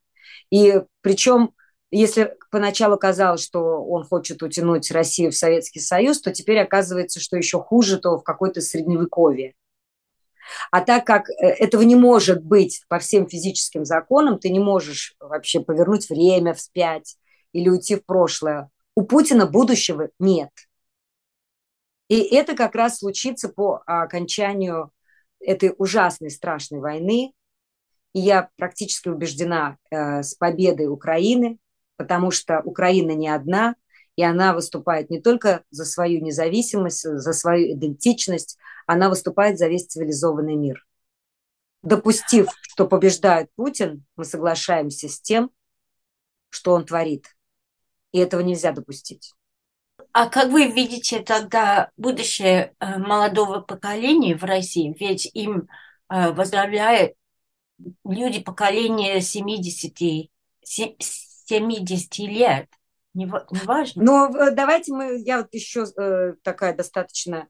И 0.51 0.83
причем 1.01 1.53
если 1.91 2.37
поначалу 2.51 2.99
казалось, 2.99 3.43
что 3.43 3.83
он 3.83 4.05
хочет 4.05 4.43
утянуть 4.43 4.91
Россию 4.91 5.33
в 5.33 5.37
Советский 5.37 5.81
Союз, 5.81 6.21
то 6.21 6.33
теперь 6.33 6.59
оказывается, 6.59 7.21
что 7.21 7.37
еще 7.37 7.61
хуже, 7.61 7.99
то 7.99 8.19
в 8.19 8.23
какой-то 8.23 8.61
средневековье. 8.61 9.55
А 10.71 10.81
так 10.81 11.07
как 11.07 11.29
э, 11.31 11.47
этого 11.47 11.83
не 11.83 11.97
может 11.97 12.43
быть 12.43 12.83
по 12.89 12.99
всем 12.99 13.29
физическим 13.29 13.85
законам, 13.85 14.39
ты 14.39 14.51
не 14.51 14.59
можешь 14.59 15.15
вообще 15.21 15.61
повернуть 15.61 16.09
время 16.09 16.55
вспять 16.55 17.17
или 17.53 17.69
уйти 17.69 17.97
в 17.97 18.05
прошлое. 18.05 18.71
У 18.95 19.03
Путина 19.03 19.47
будущего 19.47 20.11
нет. 20.19 20.51
И 22.09 22.21
это 22.21 22.55
как 22.57 22.75
раз 22.75 22.99
случится 22.99 23.49
по 23.49 23.83
окончанию 23.87 24.91
этой 25.41 25.75
ужасной, 25.77 26.31
страшной 26.31 26.81
войны. 26.81 27.33
И 28.15 28.21
я 28.21 28.49
практически 28.57 29.09
убеждена 29.09 29.77
э, 29.91 30.23
с 30.23 30.35
победой 30.35 30.89
Украины, 30.89 31.59
потому 31.99 32.31
что 32.31 32.63
Украина 32.65 33.11
не 33.11 33.29
одна, 33.29 33.75
и 34.17 34.23
она 34.23 34.55
выступает 34.55 35.11
не 35.11 35.21
только 35.21 35.65
за 35.71 35.85
свою 35.85 36.25
независимость, 36.25 37.03
за 37.03 37.33
свою 37.35 37.75
идентичность, 37.75 38.57
она 38.87 39.11
выступает 39.11 39.59
за 39.59 39.69
весь 39.69 39.87
цивилизованный 39.87 40.57
мир. 40.57 40.87
Допустив, 41.83 42.49
что 42.63 42.89
побеждает 42.89 43.51
Путин, 43.55 44.05
мы 44.17 44.25
соглашаемся 44.25 45.09
с 45.09 45.21
тем, 45.21 45.51
что 46.49 46.73
он 46.73 46.87
творит. 46.87 47.37
И 48.13 48.19
этого 48.19 48.41
нельзя 48.41 48.73
допустить. 48.73 49.35
А 50.13 50.29
как 50.29 50.51
вы 50.51 50.67
видите 50.73 51.21
тогда 51.21 51.91
будущее 51.97 52.75
э, 52.81 52.99
молодого 52.99 53.61
поколения 53.61 54.37
в 54.37 54.45
России? 54.45 54.97
Ведь 54.99 55.31
им 55.35 55.69
э, 56.09 56.33
возглавляют 56.33 57.13
люди 58.05 58.41
поколения 58.41 59.21
70, 59.21 60.31
70 61.49 62.19
лет. 62.19 62.69
Не, 63.15 63.25
не 63.25 63.61
важно. 63.65 64.03
Ну, 64.03 64.29
давайте 64.53 64.93
мы, 64.93 65.21
я 65.25 65.39
вот 65.39 65.49
еще 65.53 65.85
э, 65.97 66.35
такая 66.43 66.75
достаточно 66.75 67.49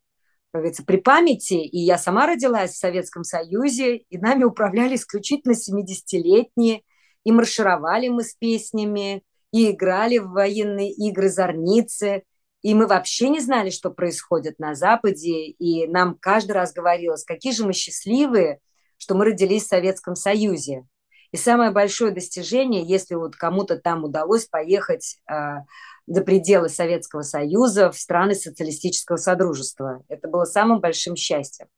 как 0.50 0.62
говорится, 0.62 0.84
при 0.84 0.96
памяти, 0.96 1.54
и 1.54 1.78
я 1.78 1.98
сама 1.98 2.26
родилась 2.26 2.72
в 2.72 2.78
Советском 2.78 3.22
Союзе, 3.22 3.98
и 3.98 4.16
нами 4.16 4.44
управляли 4.44 4.94
исключительно 4.96 5.52
70-летние, 5.52 6.82
и 7.24 7.32
маршировали 7.32 8.08
мы 8.08 8.24
с 8.24 8.34
песнями, 8.34 9.24
и 9.52 9.70
играли 9.70 10.16
в 10.16 10.30
военные 10.30 10.90
игры 10.90 11.28
«Зорницы», 11.28 12.22
и 12.62 12.74
мы 12.74 12.86
вообще 12.86 13.28
не 13.28 13.40
знали, 13.40 13.70
что 13.70 13.90
происходит 13.90 14.58
на 14.58 14.74
Западе, 14.74 15.46
и 15.46 15.86
нам 15.86 16.16
каждый 16.18 16.52
раз 16.52 16.72
говорилось, 16.72 17.24
какие 17.24 17.52
же 17.52 17.64
мы 17.64 17.72
счастливые, 17.72 18.58
что 18.96 19.14
мы 19.14 19.26
родились 19.26 19.64
в 19.64 19.68
Советском 19.68 20.16
Союзе. 20.16 20.84
И 21.32 21.36
самое 21.36 21.70
большое 21.70 22.12
достижение, 22.12 22.82
если 22.82 23.14
вот 23.14 23.36
кому-то 23.36 23.78
там 23.78 24.04
удалось 24.04 24.46
поехать 24.46 25.18
э, 25.30 25.58
за 26.06 26.22
пределы 26.22 26.70
Советского 26.70 27.22
Союза 27.22 27.92
в 27.92 27.98
страны 27.98 28.34
социалистического 28.34 29.16
содружества. 29.16 30.02
Это 30.08 30.28
было 30.28 30.44
самым 30.44 30.80
большим 30.80 31.16
счастьем. 31.16 31.68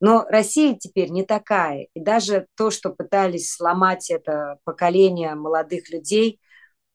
Но 0.00 0.26
Россия 0.28 0.76
теперь 0.78 1.08
не 1.08 1.24
такая. 1.24 1.88
И 1.94 2.00
даже 2.00 2.46
то, 2.54 2.70
что 2.70 2.90
пытались 2.90 3.50
сломать 3.50 4.10
это 4.10 4.58
поколение 4.64 5.34
молодых 5.34 5.90
людей, 5.90 6.38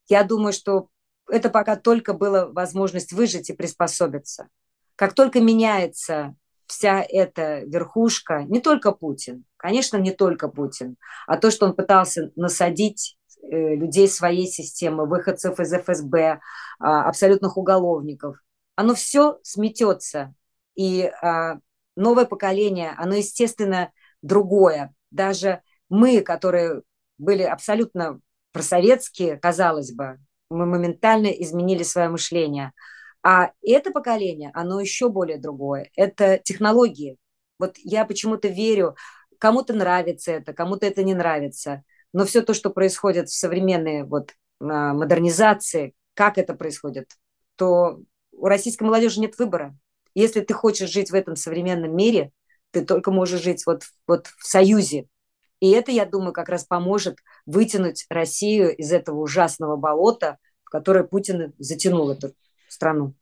я 0.07 0.23
думаю, 0.23 0.53
что 0.53 0.89
это 1.27 1.49
пока 1.49 1.75
только 1.75 2.13
была 2.13 2.45
возможность 2.45 3.11
выжить 3.11 3.49
и 3.49 3.53
приспособиться. 3.53 4.49
Как 4.95 5.13
только 5.13 5.41
меняется 5.41 6.35
вся 6.73 7.05
эта 7.07 7.59
верхушка, 7.59 8.43
не 8.43 8.59
только 8.59 8.91
Путин, 8.91 9.45
конечно, 9.57 9.97
не 9.97 10.11
только 10.11 10.47
Путин, 10.47 10.97
а 11.27 11.37
то, 11.37 11.51
что 11.51 11.67
он 11.67 11.75
пытался 11.75 12.31
насадить 12.35 13.17
э, 13.43 13.75
людей 13.75 14.07
своей 14.07 14.47
системы, 14.47 15.05
выходцев 15.05 15.59
из 15.59 15.71
ФСБ, 15.71 16.39
а, 16.79 17.07
абсолютных 17.07 17.57
уголовников, 17.57 18.37
оно 18.75 18.95
все 18.95 19.39
сметется. 19.43 20.33
И 20.75 21.11
а, 21.21 21.59
новое 21.95 22.25
поколение, 22.25 22.95
оно, 22.97 23.15
естественно, 23.15 23.91
другое. 24.23 24.93
Даже 25.11 25.61
мы, 25.89 26.21
которые 26.21 26.81
были 27.19 27.43
абсолютно 27.43 28.19
просоветские, 28.51 29.37
казалось 29.37 29.91
бы, 29.91 30.17
мы 30.49 30.65
моментально 30.65 31.27
изменили 31.27 31.83
свое 31.83 32.09
мышление. 32.09 32.73
А 33.23 33.51
это 33.61 33.91
поколение, 33.91 34.51
оно 34.53 34.81
еще 34.81 35.09
более 35.09 35.37
другое. 35.37 35.89
Это 35.95 36.37
технологии. 36.37 37.17
Вот 37.57 37.77
я 37.77 38.03
почему-то 38.05 38.49
верю, 38.49 38.95
кому-то 39.39 39.73
нравится 39.73 40.33
это, 40.33 40.53
кому-то 40.53 40.85
это 40.85 41.03
не 41.03 41.13
нравится. 41.13 41.83
Но 42.11 42.25
все 42.25 42.41
то, 42.41 42.53
что 42.53 42.69
происходит 42.69 43.29
в 43.29 43.37
современной 43.37 44.03
вот, 44.03 44.31
а, 44.59 44.93
модернизации, 44.93 45.93
как 46.13 46.37
это 46.37 46.53
происходит, 46.53 47.11
то 47.55 48.01
у 48.33 48.47
российской 48.47 48.83
молодежи 48.83 49.21
нет 49.21 49.37
выбора. 49.39 49.75
Если 50.15 50.41
ты 50.41 50.53
хочешь 50.53 50.91
жить 50.91 51.09
в 51.09 51.15
этом 51.15 51.35
современном 51.35 51.95
мире, 51.95 52.31
ты 52.71 52.83
только 52.85 53.11
можешь 53.11 53.41
жить 53.41 53.65
вот, 53.65 53.83
вот 54.05 54.27
в 54.37 54.45
союзе. 54.45 55.07
И 55.59 55.71
это, 55.71 55.91
я 55.91 56.05
думаю, 56.05 56.33
как 56.33 56.49
раз 56.49 56.65
поможет 56.65 57.19
вытянуть 57.45 58.05
Россию 58.09 58.75
из 58.75 58.91
этого 58.91 59.21
ужасного 59.21 59.77
болота, 59.77 60.37
в 60.63 60.69
которое 60.69 61.05
Путин 61.05 61.53
затянул 61.57 62.11
эту 62.11 62.33
страну. 62.73 63.13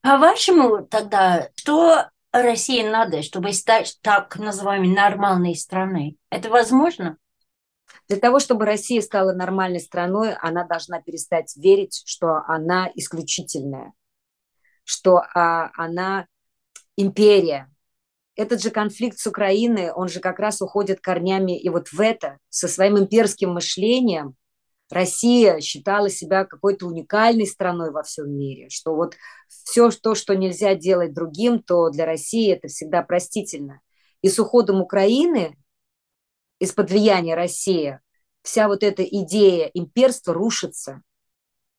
По-вашему, 0.00 0.86
тогда, 0.86 1.50
что 1.56 2.08
России 2.32 2.82
надо, 2.82 3.22
чтобы 3.22 3.52
стать 3.52 3.98
так 4.02 4.36
называемой 4.36 4.88
нормальной 4.88 5.54
страной? 5.54 6.16
Это 6.30 6.50
возможно? 6.50 7.16
Для 8.08 8.18
того, 8.18 8.38
чтобы 8.38 8.66
Россия 8.66 9.00
стала 9.00 9.32
нормальной 9.32 9.80
страной, 9.80 10.34
она 10.34 10.64
должна 10.64 11.00
перестать 11.00 11.56
верить, 11.56 12.02
что 12.04 12.42
она 12.46 12.90
исключительная, 12.94 13.92
что 14.84 15.22
а, 15.34 15.70
она 15.76 16.26
империя. 16.96 17.70
Этот 18.36 18.60
же 18.62 18.70
конфликт 18.70 19.18
с 19.18 19.26
Украиной, 19.26 19.90
он 19.92 20.08
же 20.08 20.20
как 20.20 20.38
раз 20.38 20.60
уходит 20.60 21.00
корнями 21.00 21.58
и 21.58 21.68
вот 21.68 21.88
в 21.92 22.00
это, 22.00 22.38
со 22.48 22.68
своим 22.68 22.98
имперским 22.98 23.52
мышлением, 23.52 24.34
Россия 24.94 25.60
считала 25.60 26.08
себя 26.08 26.44
какой-то 26.44 26.86
уникальной 26.86 27.46
страной 27.46 27.90
во 27.90 28.02
всем 28.02 28.30
мире, 28.30 28.68
что 28.70 28.94
вот 28.94 29.16
все 29.48 29.90
то, 29.90 30.14
что 30.14 30.34
нельзя 30.34 30.74
делать 30.74 31.12
другим, 31.12 31.62
то 31.62 31.90
для 31.90 32.06
России 32.06 32.52
это 32.52 32.68
всегда 32.68 33.02
простительно. 33.02 33.80
И 34.22 34.28
с 34.28 34.38
уходом 34.38 34.80
Украины 34.80 35.56
из-под 36.60 36.90
влияния 36.90 37.34
России 37.34 37.98
вся 38.42 38.68
вот 38.68 38.82
эта 38.82 39.02
идея 39.02 39.70
имперства 39.74 40.32
рушится. 40.32 41.02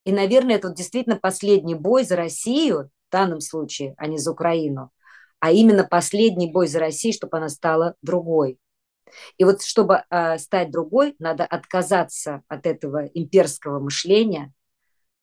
И, 0.03 0.11
наверное, 0.11 0.55
это 0.57 0.67
вот 0.67 0.77
действительно 0.77 1.15
последний 1.15 1.75
бой 1.75 2.03
за 2.03 2.15
Россию, 2.15 2.91
в 3.07 3.11
данном 3.11 3.39
случае, 3.39 3.93
а 3.97 4.07
не 4.07 4.17
за 4.17 4.31
Украину, 4.31 4.91
а 5.39 5.51
именно 5.51 5.83
последний 5.83 6.51
бой 6.51 6.67
за 6.67 6.79
Россию, 6.79 7.13
чтобы 7.13 7.37
она 7.37 7.49
стала 7.49 7.95
другой. 8.01 8.59
И 9.37 9.43
вот 9.43 9.61
чтобы 9.61 10.03
э, 10.09 10.37
стать 10.37 10.71
другой, 10.71 11.15
надо 11.19 11.45
отказаться 11.45 12.43
от 12.47 12.65
этого 12.65 13.05
имперского 13.05 13.79
мышления, 13.79 14.51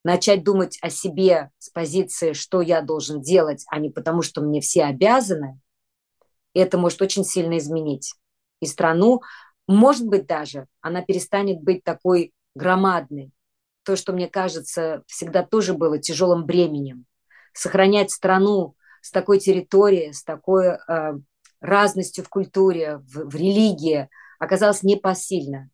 начать 0.04 0.44
думать 0.44 0.78
о 0.82 0.90
себе 0.90 1.50
с 1.58 1.70
позиции, 1.70 2.32
что 2.32 2.60
я 2.60 2.82
должен 2.82 3.20
делать, 3.20 3.64
а 3.68 3.78
не 3.78 3.90
потому, 3.90 4.22
что 4.22 4.40
мне 4.40 4.60
все 4.60 4.84
обязаны. 4.84 5.58
И 6.54 6.60
это 6.60 6.78
может 6.78 7.00
очень 7.02 7.24
сильно 7.24 7.58
изменить 7.58 8.14
и 8.62 8.66
страну, 8.66 9.20
может 9.66 10.06
быть, 10.06 10.26
даже 10.26 10.66
она 10.80 11.02
перестанет 11.02 11.60
быть 11.60 11.84
такой 11.84 12.32
громадной. 12.54 13.32
То, 13.82 13.96
что, 13.96 14.12
мне 14.12 14.28
кажется, 14.28 15.02
всегда 15.06 15.42
тоже 15.42 15.74
было 15.74 15.98
тяжелым 15.98 16.46
бременем. 16.46 17.04
Сохранять 17.52 18.12
страну 18.12 18.76
с 19.00 19.10
такой 19.10 19.40
территорией, 19.40 20.12
с 20.12 20.22
такой 20.22 20.78
э, 20.88 21.14
разностью 21.62 22.24
в 22.24 22.28
культуре, 22.28 22.98
в, 22.98 23.30
в 23.30 23.34
религии 23.34 24.08
оказалось 24.38 24.82
непосильно. 24.82 25.70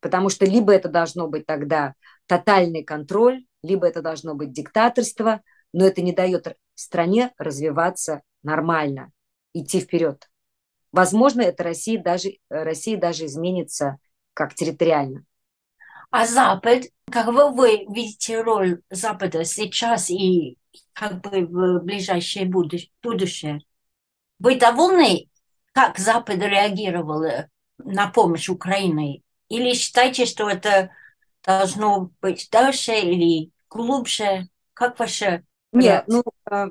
Потому 0.00 0.28
что 0.28 0.44
либо 0.44 0.72
это 0.72 0.88
должно 0.88 1.28
быть 1.28 1.46
тогда 1.46 1.94
тотальный 2.26 2.82
контроль, 2.82 3.44
либо 3.62 3.86
это 3.86 4.02
должно 4.02 4.34
быть 4.34 4.52
диктаторство, 4.52 5.42
но 5.72 5.86
это 5.86 6.02
не 6.02 6.12
дает 6.12 6.56
стране 6.74 7.32
развиваться 7.38 8.22
нормально, 8.42 9.12
идти 9.52 9.80
вперед. 9.80 10.28
Возможно, 10.92 11.42
это 11.42 11.64
Россия 11.64 12.02
даже, 12.02 12.34
Россия 12.48 12.98
даже 12.98 13.26
изменится 13.26 13.98
как 14.32 14.54
территориально. 14.54 15.24
А 16.10 16.26
Запад, 16.26 16.84
как 17.10 17.26
вы, 17.26 17.52
вы 17.52 17.84
видите 17.92 18.40
роль 18.40 18.80
Запада 18.88 19.44
сейчас 19.44 20.08
и 20.08 20.56
как 20.94 21.20
бы 21.20 21.44
в 21.44 21.80
ближайшее 21.84 22.46
будущее? 22.46 23.60
Вы 24.38 24.56
довольны, 24.56 25.28
как 25.72 25.98
Запад 25.98 26.36
реагировал 26.36 27.24
на 27.78 28.08
помощь 28.08 28.48
Украине? 28.48 29.22
Или 29.48 29.74
считаете, 29.74 30.26
что 30.26 30.48
это 30.48 30.90
должно 31.44 32.10
быть 32.20 32.48
дальше 32.50 32.92
или 32.92 33.50
глубже? 33.70 34.48
Как 34.74 34.98
ваше 34.98 35.44
Нет, 35.72 36.04
ну, 36.06 36.22
а, 36.44 36.68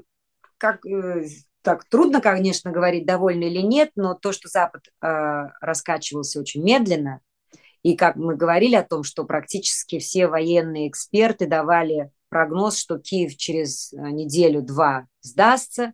как 0.57 0.85
э, 0.85 1.25
так 1.61 1.83
трудно, 1.85 2.21
конечно, 2.21 2.71
говорить, 2.71 3.05
довольны 3.05 3.45
или 3.45 3.61
нет, 3.61 3.91
но 3.95 4.13
то, 4.13 4.31
что 4.31 4.47
Запад 4.47 4.83
э, 4.87 5.07
раскачивался 5.59 6.39
очень 6.39 6.63
медленно, 6.63 7.19
и 7.83 7.95
как 7.95 8.15
мы 8.15 8.35
говорили 8.35 8.75
о 8.75 8.83
том, 8.83 9.03
что 9.03 9.23
практически 9.25 9.99
все 9.99 10.27
военные 10.27 10.87
эксперты 10.87 11.47
давали 11.47 12.11
прогноз, 12.29 12.77
что 12.77 12.99
Киев 12.99 13.35
через 13.35 13.93
э, 13.93 13.97
неделю-два 13.97 15.07
сдастся, 15.21 15.83
э, 15.83 15.91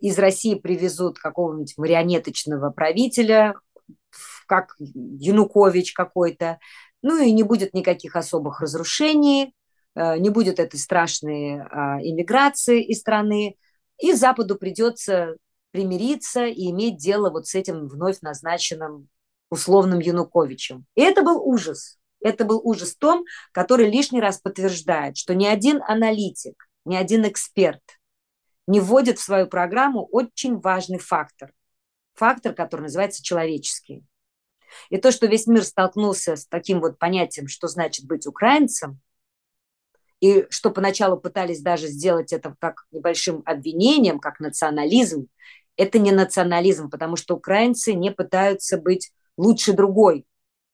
из 0.00 0.18
России 0.18 0.54
привезут 0.54 1.18
какого-нибудь 1.18 1.74
марионеточного 1.76 2.70
правителя, 2.70 3.54
как 4.46 4.74
Янукович 4.78 5.92
какой-то, 5.92 6.58
ну 7.02 7.22
и 7.22 7.32
не 7.32 7.42
будет 7.42 7.72
никаких 7.72 8.16
особых 8.16 8.60
разрушений, 8.60 9.54
э, 9.94 10.18
не 10.18 10.30
будет 10.30 10.58
этой 10.58 10.78
страшной 10.78 11.60
а, 11.60 11.98
иммиграции 12.02 12.84
из 12.84 12.98
страны, 13.00 13.56
и 13.98 14.12
Западу 14.12 14.56
придется 14.56 15.36
примириться 15.70 16.46
и 16.46 16.70
иметь 16.70 16.96
дело 16.96 17.30
вот 17.30 17.46
с 17.46 17.54
этим 17.54 17.86
вновь 17.86 18.20
назначенным 18.22 19.08
условным 19.50 20.00
Януковичем. 20.00 20.84
И 20.94 21.02
это 21.02 21.22
был 21.22 21.40
ужас. 21.40 21.98
Это 22.20 22.44
был 22.44 22.60
ужас 22.62 22.90
в 22.94 22.98
том, 22.98 23.24
который 23.52 23.90
лишний 23.90 24.20
раз 24.20 24.38
подтверждает, 24.38 25.16
что 25.16 25.34
ни 25.34 25.46
один 25.46 25.80
аналитик, 25.86 26.68
ни 26.84 26.96
один 26.96 27.26
эксперт 27.26 27.80
не 28.70 28.78
вводит 28.78 29.18
в 29.18 29.22
свою 29.22 29.48
программу 29.48 30.06
очень 30.06 30.60
важный 30.60 30.98
фактор. 30.98 31.52
Фактор, 32.14 32.54
который 32.54 32.82
называется 32.82 33.22
человеческий. 33.22 34.04
И 34.90 34.98
то, 34.98 35.10
что 35.10 35.26
весь 35.26 35.48
мир 35.48 35.64
столкнулся 35.64 36.36
с 36.36 36.46
таким 36.46 36.80
вот 36.80 36.96
понятием, 36.96 37.48
что 37.48 37.66
значит 37.66 38.06
быть 38.06 38.28
украинцем, 38.28 39.00
и 40.20 40.46
что 40.50 40.70
поначалу 40.70 41.18
пытались 41.18 41.62
даже 41.62 41.88
сделать 41.88 42.32
это 42.32 42.54
как 42.60 42.86
небольшим 42.92 43.42
обвинением, 43.44 44.20
как 44.20 44.38
национализм, 44.38 45.26
это 45.76 45.98
не 45.98 46.12
национализм, 46.12 46.90
потому 46.90 47.16
что 47.16 47.34
украинцы 47.34 47.94
не 47.94 48.12
пытаются 48.12 48.78
быть 48.78 49.12
лучше 49.36 49.72
другой. 49.72 50.26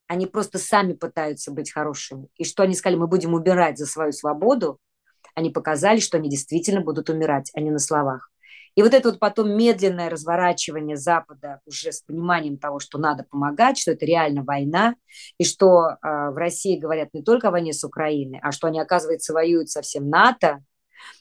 Они 0.06 0.26
просто 0.26 0.58
сами 0.58 0.92
пытаются 0.92 1.50
быть 1.50 1.72
хорошими. 1.72 2.28
И 2.36 2.44
что 2.44 2.64
они 2.64 2.74
сказали, 2.74 2.98
мы 2.98 3.06
будем 3.06 3.32
умирать 3.32 3.78
за 3.78 3.86
свою 3.86 4.12
свободу, 4.12 4.80
они 5.36 5.50
показали, 5.50 6.00
что 6.00 6.16
они 6.16 6.28
действительно 6.28 6.80
будут 6.80 7.10
умирать, 7.10 7.52
а 7.54 7.60
не 7.60 7.70
на 7.70 7.78
словах. 7.78 8.30
И 8.74 8.82
вот 8.82 8.92
это 8.92 9.10
вот 9.10 9.18
потом 9.18 9.56
медленное 9.56 10.10
разворачивание 10.10 10.96
Запада 10.96 11.60
уже 11.66 11.92
с 11.92 12.02
пониманием 12.02 12.58
того, 12.58 12.78
что 12.78 12.98
надо 12.98 13.24
помогать, 13.24 13.78
что 13.78 13.92
это 13.92 14.04
реально 14.04 14.42
война, 14.42 14.96
и 15.38 15.44
что 15.44 15.90
э, 15.90 15.94
в 16.02 16.36
России 16.36 16.78
говорят 16.78 17.14
не 17.14 17.22
только 17.22 17.48
о 17.48 17.50
войне 17.50 17.72
с 17.72 17.84
Украиной, 17.84 18.40
а 18.42 18.50
что 18.50 18.66
они, 18.66 18.80
оказывается, 18.80 19.32
воюют 19.32 19.70
со 19.70 19.82
всем 19.82 20.10
НАТО, 20.10 20.62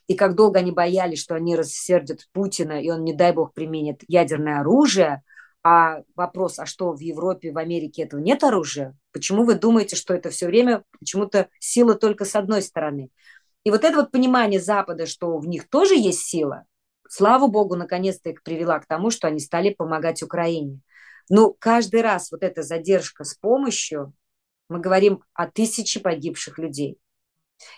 и 0.08 0.16
как 0.16 0.36
долго 0.36 0.60
они 0.60 0.72
боялись, 0.72 1.20
что 1.20 1.36
они 1.36 1.56
рассердят 1.56 2.28
Путина, 2.32 2.82
и 2.82 2.90
он, 2.90 3.04
не 3.04 3.14
дай 3.14 3.34
бог, 3.34 3.54
применит 3.54 4.02
ядерное 4.08 4.60
оружие, 4.62 5.24
а 5.64 6.04
вопрос, 6.16 6.60
а 6.60 6.66
что 6.66 6.94
в 6.94 7.00
Европе, 7.00 7.52
в 7.52 7.58
Америке 7.58 8.04
этого 8.04 8.20
нет 8.20 8.44
оружия? 8.44 8.96
Почему 9.12 9.46
вы 9.46 9.56
думаете, 9.56 9.96
что 9.96 10.14
это 10.14 10.30
все 10.30 10.46
время 10.46 10.84
почему-то 11.00 11.50
сила 11.60 11.96
только 11.96 12.24
с 12.24 12.36
одной 12.36 12.62
стороны? 12.62 13.10
И 13.66 13.72
вот 13.72 13.84
это 13.84 13.98
вот 13.98 14.12
понимание 14.12 14.62
Запада, 14.62 15.08
что 15.08 15.38
в 15.38 15.48
них 15.48 15.68
тоже 15.70 15.96
есть 15.96 16.22
сила, 16.22 16.66
слава 17.10 17.48
богу, 17.48 17.76
наконец-то 17.76 18.30
их 18.30 18.44
привела 18.44 18.80
к 18.80 18.86
тому, 18.86 19.10
что 19.10 19.28
они 19.28 19.40
стали 19.40 19.72
помогать 19.72 20.24
Украине. 20.24 20.80
Но 21.30 21.52
каждый 21.52 22.02
раз 22.02 22.32
вот 22.32 22.44
эта 22.44 22.62
задержка 22.62 23.24
с 23.24 23.34
помощью, 23.34 24.14
мы 24.70 24.80
говорим 24.80 25.24
о 25.34 25.48
тысяче 25.48 26.00
погибших 26.00 26.60
людей. 26.60 27.00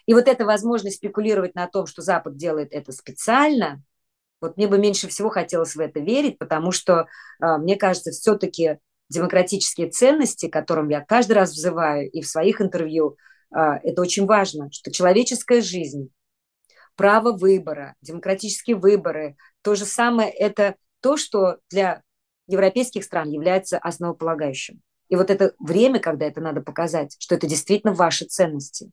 И 0.05 0.13
вот 0.13 0.27
эта 0.27 0.45
возможность 0.45 0.97
спекулировать 0.97 1.55
на 1.55 1.67
том, 1.67 1.85
что 1.85 2.01
Запад 2.01 2.35
делает 2.35 2.73
это 2.73 2.91
специально, 2.91 3.81
вот 4.41 4.57
мне 4.57 4.67
бы 4.67 4.77
меньше 4.77 5.07
всего 5.07 5.29
хотелось 5.29 5.75
в 5.75 5.79
это 5.79 6.01
верить, 6.01 6.37
потому 6.37 6.71
что, 6.71 7.07
а, 7.39 7.57
мне 7.57 7.77
кажется, 7.77 8.11
все-таки 8.11 8.79
демократические 9.09 9.89
ценности, 9.89 10.49
которым 10.49 10.89
я 10.89 10.99
каждый 10.99 11.33
раз 11.33 11.51
взываю 11.51 12.09
и 12.11 12.21
в 12.21 12.27
своих 12.27 12.59
интервью, 12.59 13.17
это 13.51 14.01
очень 14.01 14.25
важно, 14.25 14.69
что 14.71 14.91
человеческая 14.91 15.61
жизнь, 15.61 16.09
право 16.95 17.31
выбора, 17.31 17.95
демократические 18.01 18.75
выборы, 18.75 19.37
то 19.61 19.75
же 19.75 19.85
самое 19.85 20.29
это 20.29 20.75
то, 20.99 21.15
что 21.15 21.57
для 21.69 22.01
европейских 22.47 23.03
стран 23.03 23.29
является 23.29 23.77
основополагающим. 23.77 24.81
И 25.09 25.15
вот 25.15 25.29
это 25.29 25.53
время, 25.59 25.99
когда 25.99 26.25
это 26.25 26.41
надо 26.41 26.61
показать, 26.61 27.15
что 27.19 27.35
это 27.35 27.47
действительно 27.47 27.93
ваши 27.93 28.25
ценности. 28.25 28.91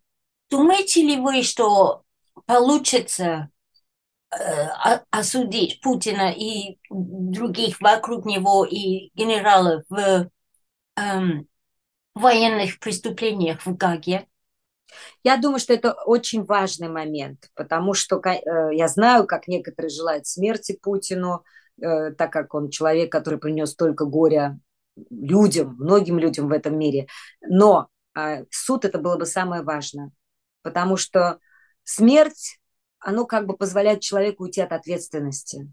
Думаете 0.50 1.02
ли 1.02 1.16
вы, 1.16 1.42
что 1.42 2.02
получится 2.46 3.48
э, 4.30 4.36
осудить 5.10 5.80
Путина 5.80 6.32
и 6.32 6.78
других 6.90 7.80
вокруг 7.80 8.26
него 8.26 8.64
и 8.64 9.10
генералов 9.14 9.84
в 9.88 10.30
э, 10.96 11.00
военных 12.14 12.78
преступлениях 12.78 13.64
в 13.66 13.76
Гаге? 13.76 14.28
Я 15.22 15.36
думаю, 15.36 15.58
что 15.58 15.72
это 15.72 15.92
очень 15.92 16.44
важный 16.44 16.88
момент, 16.88 17.50
потому 17.54 17.94
что 17.94 18.20
э, 18.24 18.74
я 18.74 18.88
знаю, 18.88 19.26
как 19.26 19.48
некоторые 19.48 19.90
желают 19.90 20.26
смерти 20.26 20.78
Путину, 20.80 21.44
э, 21.80 22.12
так 22.12 22.32
как 22.32 22.54
он 22.54 22.70
человек, 22.70 23.10
который 23.10 23.38
принес 23.38 23.70
столько 23.70 24.04
горя 24.04 24.58
людям, 25.10 25.76
многим 25.78 26.18
людям 26.18 26.48
в 26.48 26.52
этом 26.52 26.78
мире. 26.78 27.06
Но 27.40 27.88
э, 28.16 28.44
суд 28.50 28.84
это 28.84 28.98
было 28.98 29.16
бы 29.16 29.26
самое 29.26 29.62
важное, 29.62 30.10
потому 30.62 30.96
что 30.96 31.38
смерть, 31.82 32.60
оно 32.98 33.26
как 33.26 33.46
бы 33.46 33.56
позволяет 33.56 34.00
человеку 34.00 34.44
уйти 34.44 34.60
от 34.60 34.72
ответственности. 34.72 35.70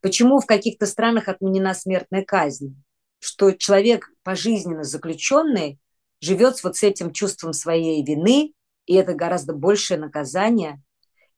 Почему 0.00 0.40
в 0.40 0.46
каких-то 0.46 0.86
странах 0.86 1.28
отменена 1.28 1.74
смертная 1.74 2.24
казнь? 2.24 2.82
Что 3.18 3.52
человек 3.52 4.10
пожизненно 4.22 4.82
заключенный 4.82 5.78
живет 6.20 6.62
вот 6.62 6.76
с 6.76 6.82
этим 6.82 7.12
чувством 7.12 7.52
своей 7.52 8.04
вины, 8.04 8.54
и 8.86 8.94
это 8.94 9.14
гораздо 9.14 9.52
большее 9.52 9.98
наказание, 9.98 10.82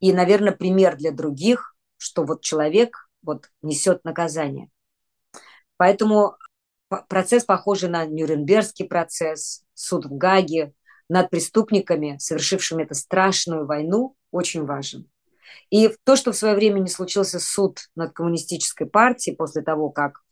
и, 0.01 0.13
наверное, 0.13 0.53
пример 0.53 0.97
для 0.97 1.13
других, 1.13 1.77
что 1.97 2.25
вот 2.25 2.43
человек 2.43 3.09
вот 3.23 3.49
несет 3.63 4.05
наказание. 4.05 4.69
Поэтому 5.77 6.37
процесс 7.09 7.45
похожий 7.45 7.89
на 7.89 8.05
Нюрнбергский 8.05 8.87
процесс, 8.87 9.65
суд 9.75 10.07
в 10.07 10.17
Гаге 10.17 10.73
над 11.09 11.31
преступниками, 11.31 12.17
совершившими 12.19 12.85
эту 12.85 12.95
страшную 12.95 13.67
войну, 13.67 14.17
очень 14.31 14.65
важен. 14.65 15.09
И 15.71 15.91
то, 16.05 16.17
что 16.17 16.33
в 16.33 16.37
свое 16.37 16.55
время 16.55 16.81
не 16.81 16.89
случился 16.89 17.39
суд 17.39 17.81
над 17.95 18.13
коммунистической 18.13 18.87
партией 18.87 19.37
после 19.37 19.63
того, 19.63 19.91
как 19.91 20.23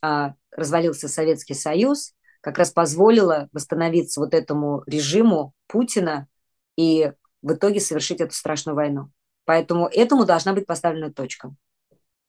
а, 0.00 0.34
развалился 0.50 1.08
Советский 1.08 1.54
Союз, 1.54 2.14
как 2.44 2.58
раз 2.58 2.70
позволила 2.70 3.48
восстановиться 3.52 4.20
вот 4.20 4.34
этому 4.34 4.82
режиму 4.86 5.54
Путина 5.66 6.28
и 6.76 7.10
в 7.40 7.54
итоге 7.54 7.80
совершить 7.80 8.20
эту 8.20 8.34
страшную 8.34 8.76
войну. 8.76 9.10
Поэтому 9.46 9.86
этому 9.86 10.26
должна 10.26 10.52
быть 10.52 10.66
поставлена 10.66 11.10
точка. 11.10 11.54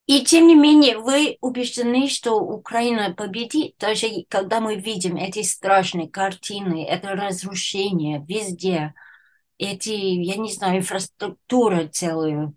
И 0.05 0.23
тем 0.23 0.47
не 0.47 0.55
менее, 0.55 0.99
вы 0.99 1.37
убеждены, 1.41 2.07
что 2.07 2.39
Украина 2.39 3.13
победит, 3.13 3.75
даже 3.77 4.07
когда 4.29 4.61
мы 4.61 4.75
видим 4.75 5.17
эти 5.17 5.41
страшные 5.41 6.07
картины, 6.07 6.85
это 6.85 7.09
разрушение 7.09 8.23
везде, 8.25 8.93
эти, 9.57 9.89
я 9.89 10.37
не 10.37 10.51
знаю, 10.51 10.77
инфраструктура 10.77 11.89
целую. 11.89 12.55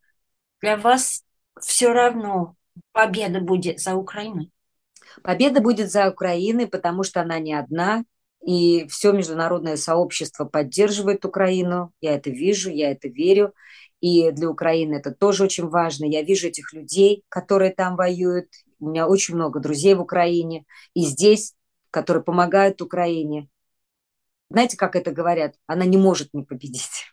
Для 0.61 0.77
вас 0.77 1.25
все 1.61 1.93
равно 1.93 2.55
победа 2.93 3.41
будет 3.41 3.81
за 3.81 3.97
Украиной? 3.97 4.53
Победа 5.23 5.61
будет 5.61 5.91
за 5.91 6.11
Украиной, 6.11 6.66
потому 6.66 7.03
что 7.03 7.21
она 7.21 7.39
не 7.39 7.55
одна, 7.55 8.05
и 8.45 8.87
все 8.89 9.12
международное 9.12 9.77
сообщество 9.77 10.45
поддерживает 10.45 11.25
Украину. 11.25 11.93
Я 12.01 12.16
это 12.16 12.31
вижу, 12.31 12.71
я 12.71 12.93
это 12.93 13.09
верю. 13.09 13.55
И 14.01 14.31
для 14.31 14.49
Украины 14.49 14.95
это 14.95 15.12
тоже 15.12 15.45
очень 15.45 15.69
важно. 15.69 16.05
Я 16.05 16.23
вижу 16.23 16.49
этих 16.49 16.73
людей, 16.73 17.25
которые 17.29 17.73
там 17.73 17.97
воюют. 17.97 18.47
У 18.79 18.89
меня 18.89 19.09
очень 19.09 19.35
много 19.35 19.59
друзей 19.61 19.95
в 19.95 20.01
Украине. 20.01 20.64
И 20.95 21.05
здесь, 21.05 21.55
которые 21.91 22.23
помогают 22.23 22.81
Украине. 22.81 23.49
Знаете, 24.51 24.77
как 24.77 24.95
это 24.95 25.11
говорят? 25.11 25.57
Она 25.66 25.85
не 25.85 25.97
может 25.97 26.33
не 26.33 26.45
победить. 26.45 27.12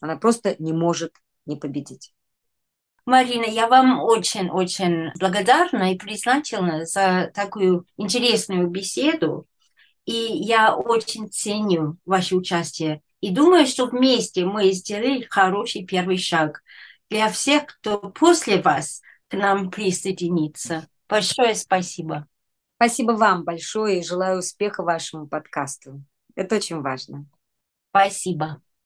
Она 0.00 0.16
просто 0.16 0.56
не 0.58 0.72
может 0.72 1.12
не 1.46 1.56
победить. 1.56 2.14
Марина, 3.06 3.44
я 3.44 3.68
вам 3.68 4.00
очень-очень 4.00 5.12
благодарна 5.18 5.92
и 5.92 5.98
признательна 5.98 6.86
за 6.86 7.30
такую 7.34 7.86
интересную 7.98 8.68
беседу. 8.68 9.46
И 10.06 10.12
я 10.12 10.74
очень 10.74 11.30
ценю 11.30 11.98
ваше 12.04 12.36
участие. 12.36 13.02
И 13.20 13.30
думаю, 13.30 13.66
что 13.66 13.86
вместе 13.86 14.44
мы 14.44 14.72
сделали 14.72 15.26
хороший 15.30 15.84
первый 15.84 16.18
шаг 16.18 16.62
для 17.10 17.30
всех, 17.30 17.66
кто 17.66 17.98
после 17.98 18.60
вас 18.60 19.00
к 19.28 19.34
нам 19.34 19.70
присоединится. 19.70 20.88
Большое 21.08 21.54
спасибо. 21.54 22.26
Спасибо 22.76 23.12
вам 23.12 23.44
большое 23.44 24.00
и 24.00 24.04
желаю 24.04 24.38
успеха 24.38 24.82
вашему 24.82 25.26
подкасту. 25.26 26.02
Это 26.34 26.56
очень 26.56 26.80
важно. 26.80 27.26
Спасибо. 27.90 28.63